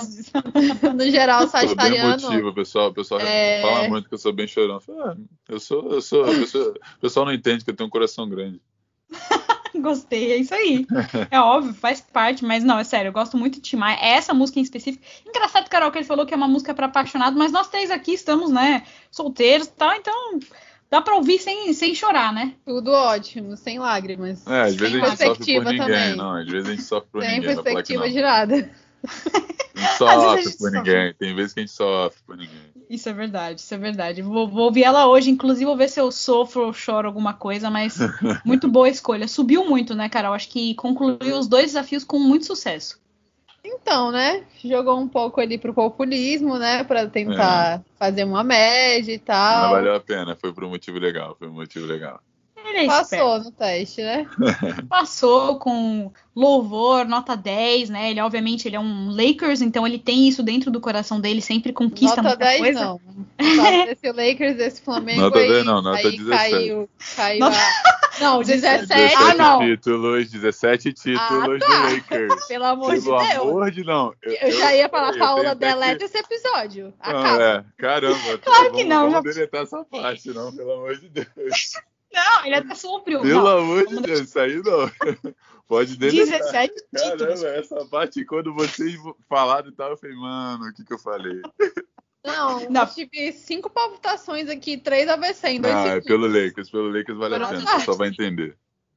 [0.00, 0.30] Disso.
[0.94, 2.22] No geral, Sou bem sagitariano.
[2.22, 2.54] emotivo.
[2.54, 3.60] Pessoal, o pessoal É.
[3.62, 4.74] fala muito que eu sou bem chorão.
[4.76, 5.16] Eu falo, "Ah,
[5.48, 8.28] eu sou, eu sou, eu sou- O pessoal não entende que eu tenho um coração
[8.28, 8.60] grande.
[9.82, 10.86] Gostei, é isso aí.
[11.30, 13.98] É óbvio, faz parte, mas não, é sério, eu gosto muito de Tim Maia.
[14.00, 15.04] É essa música em específico.
[15.26, 18.12] Engraçado, Carol, que ele falou que é uma música pra apaixonado, mas nós três aqui
[18.12, 20.38] estamos, né, solteiros e tal, então
[20.90, 22.54] dá pra ouvir sem, sem chorar, né?
[22.64, 24.46] Tudo ótimo, sem lágrimas.
[24.46, 25.86] É, às vezes sem a gente sofre por perspectiva ninguém.
[25.86, 26.16] também.
[26.16, 27.54] Não, às vezes a gente sofre por Sem ninguém.
[27.54, 27.62] Não.
[27.62, 28.20] perspectiva de
[29.98, 30.70] sofre por sofre.
[30.70, 31.14] ninguém.
[31.14, 32.74] Tem vezes que a gente sofre por ninguém.
[32.88, 34.22] Isso é verdade, isso é verdade.
[34.22, 37.70] Vou, vou ouvir ela hoje, inclusive vou ver se eu sofro ou choro alguma coisa,
[37.70, 37.96] mas
[38.44, 39.26] muito boa escolha.
[39.26, 40.34] Subiu muito, né, Carol?
[40.34, 43.02] Acho que concluiu os dois desafios com muito sucesso.
[43.64, 44.44] Então, né?
[44.62, 46.84] Jogou um pouco ali pro populismo, né?
[46.84, 49.70] Pra tentar fazer uma média e tal.
[49.70, 50.36] valeu a pena.
[50.36, 51.34] Foi por um motivo legal.
[51.38, 52.20] Foi um motivo legal.
[52.76, 53.24] Ele é esperto.
[53.24, 54.26] Passou no teste, né?
[54.88, 58.10] passou com louvor, nota 10, né?
[58.10, 61.72] Ele, obviamente, ele é um Lakers, então ele tem isso dentro do coração dele, sempre
[61.72, 62.80] conquista Nota muita 10 coisa.
[62.80, 63.00] não.
[63.56, 66.28] Só desse Lakers, desse Flamengo Nota aí, 10 não, nota aí 17.
[66.50, 68.04] caiu, caiu Nota- a...
[68.20, 68.86] Não, 17.
[68.86, 69.58] 17 Ah, não.
[69.58, 71.82] títulos, 17 títulos Ah, do tá.
[71.90, 72.46] Lakers.
[72.46, 73.32] Pelo amor de Pelo Deus.
[73.40, 74.12] amor de não.
[74.22, 76.94] Eu já ia falar, eu até deleta que- esse episódio.
[77.04, 77.42] Não, Acaba.
[77.42, 78.38] é, caramba.
[78.38, 81.72] Claro que vamos- não, Vamos já- deletar essa parte, não, pelo amor de Deus.
[82.14, 83.20] Não, ele até sombrio.
[83.20, 84.90] Pelo Não, amor de Deus, isso aí não.
[85.66, 86.38] Pode deletar.
[86.38, 87.40] 17 títulos.
[87.40, 88.96] Caramba, essa parte, quando vocês
[89.28, 91.40] falaram e tal, eu falei, mano, o que que eu falei?
[92.24, 92.82] Não, Não.
[92.84, 97.18] eu tive cinco palpitações aqui, três AVC em dois Ah, é pelo Lakers, pelo Lakers
[97.18, 98.56] vale a pena, você só vai entender.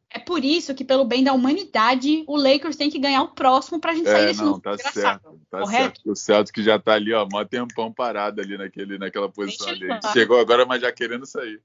[0.10, 3.80] É por isso que, pelo bem da humanidade, o Lakers tem que ganhar o próximo
[3.80, 5.22] pra gente sair É, desse não, tá desgraçado.
[5.22, 5.84] certo, tá correto?
[5.98, 6.12] certo.
[6.12, 9.88] O Celtics que já tá ali, ó, mó tempão parado ali naquele, naquela posição ali.
[10.14, 11.62] Chegou agora, mas já querendo sair.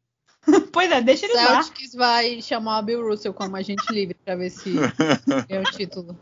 [0.72, 1.62] Pois é, deixa ele lá.
[1.62, 4.74] Celtics vai chamar o Bill Russell como agente livre pra ver se
[5.48, 6.18] é o título.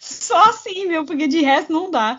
[0.00, 1.04] Só assim, viu?
[1.04, 2.18] Porque de resto não dá.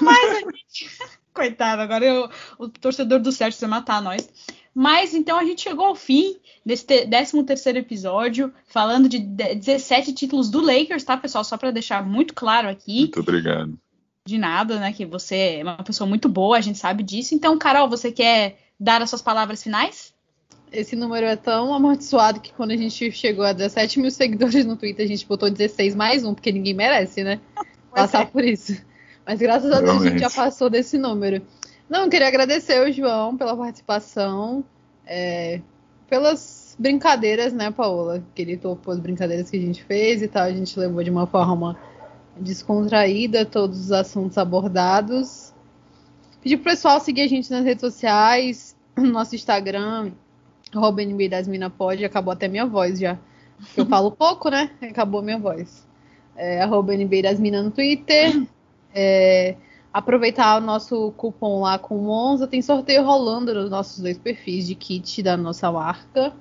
[0.00, 0.90] Mas a gente.
[1.32, 2.28] Coitado, agora eu-
[2.58, 4.28] o torcedor do Celtics vai matar nós.
[4.74, 6.36] Mas então a gente chegou ao fim
[6.66, 11.44] desse 13 terceiro episódio, falando de de- 17 títulos do Lakers, tá, pessoal?
[11.44, 13.00] Só pra deixar muito claro aqui.
[13.00, 13.78] Muito obrigado.
[14.26, 14.92] De nada, né?
[14.92, 17.34] Que você é uma pessoa muito boa, a gente sabe disso.
[17.34, 20.12] Então, Carol, você quer dar as suas palavras finais?
[20.72, 24.76] Esse número é tão amaldiçoado que quando a gente chegou a 17 mil seguidores no
[24.76, 27.40] Twitter, a gente botou 16 mais um, porque ninguém merece, né?
[27.92, 28.80] Passar por isso.
[29.26, 31.42] Mas graças a Deus a gente já passou desse número.
[31.88, 34.64] Não, eu queria agradecer o João pela participação,
[35.04, 35.60] é,
[36.08, 38.22] pelas brincadeiras, né, Paola?
[38.32, 40.44] Que ele topou as brincadeiras que a gente fez e tal.
[40.44, 41.76] A gente levou de uma forma
[42.36, 45.52] descontraída todos os assuntos abordados.
[46.40, 50.12] Pedir pro pessoal seguir a gente nas redes sociais, no nosso Instagram,
[50.74, 53.18] arroba NBA das Mina pode, acabou até minha voz já.
[53.76, 54.70] Eu falo pouco, né?
[54.82, 55.86] Acabou minha voz.
[56.36, 58.46] É, arroba NBA das Mina no Twitter.
[58.94, 59.56] É,
[59.92, 62.46] aproveitar o nosso cupom lá com o Monza.
[62.46, 66.32] Tem sorteio rolando nos nossos dois perfis de kit da nossa marca.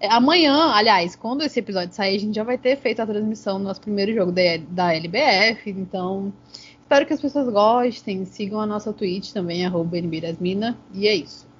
[0.00, 3.58] É, amanhã, aliás, quando esse episódio sair, a gente já vai ter feito a transmissão
[3.58, 5.70] do nosso primeiro jogo da, da LBF.
[5.70, 6.32] Então,
[6.80, 8.24] espero que as pessoas gostem.
[8.24, 10.76] Sigam a nossa Twitch também, arroba das Mina.
[10.92, 11.51] E é isso.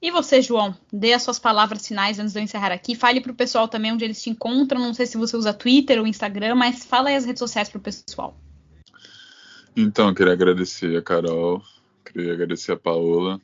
[0.00, 2.94] E você, João, dê as suas palavras finais antes de eu encerrar aqui.
[2.94, 4.80] Fale para o pessoal também onde eles te encontram.
[4.80, 7.78] Não sei se você usa Twitter ou Instagram, mas fala aí as redes sociais para
[7.78, 8.38] o pessoal.
[9.74, 11.62] Então, queria agradecer a Carol,
[12.04, 13.40] queria agradecer a Paola,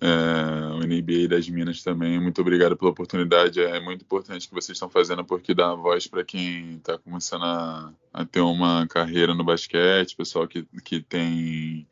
[0.00, 2.18] é, o NBA das Minas também.
[2.18, 3.60] Muito obrigado pela oportunidade.
[3.60, 7.44] É muito importante o que vocês estão fazendo, porque dá voz para quem está começando
[7.44, 11.86] a, a, ter uma carreira no basquete, pessoal que, que tem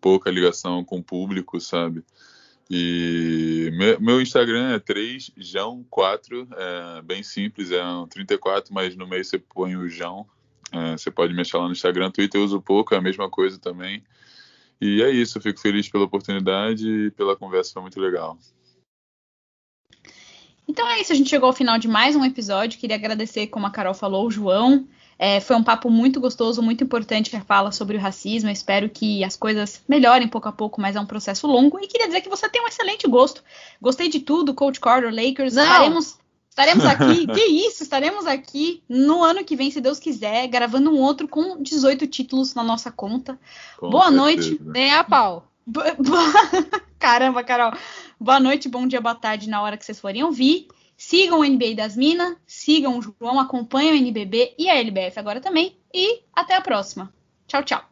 [0.00, 2.04] pouca ligação com o público, sabe?
[2.70, 9.24] E meu, meu Instagram é 3jão4, é bem simples, é um 34, mas no meio
[9.24, 10.26] você põe o Jão.
[10.72, 13.28] É, você pode me achar lá no Instagram, Twitter eu uso pouco, é a mesma
[13.28, 14.02] coisa também.
[14.80, 18.38] E é isso, fico feliz pela oportunidade e pela conversa, foi muito legal.
[20.66, 22.80] Então é isso, a gente chegou ao final de mais um episódio.
[22.80, 24.88] Queria agradecer, como a Carol falou, o João.
[25.18, 28.48] É, foi um papo muito gostoso, muito importante a fala sobre o racismo.
[28.48, 31.78] Eu espero que as coisas melhorem pouco a pouco, mas é um processo longo.
[31.80, 33.42] E queria dizer que você tem um excelente gosto.
[33.80, 35.54] Gostei de tudo, Coach Carter, Lakers.
[35.54, 35.62] Não.
[35.62, 40.90] Estaremos Estaremos aqui, que isso, estaremos aqui no ano que vem, se Deus quiser, gravando
[40.90, 43.38] um outro com 18 títulos na nossa conta.
[43.78, 44.22] Com Boa certeza.
[44.22, 44.60] noite.
[44.62, 45.48] Nem a pau.
[46.98, 47.72] Caramba, Carol.
[48.20, 50.68] Boa noite, bom dia, boa tarde na hora que vocês forem ouvir.
[51.04, 55.40] Sigam o NBA das Minas, sigam o João, acompanhem o NBB e a LBF agora
[55.40, 55.76] também.
[55.92, 57.12] E até a próxima.
[57.48, 57.91] Tchau, tchau.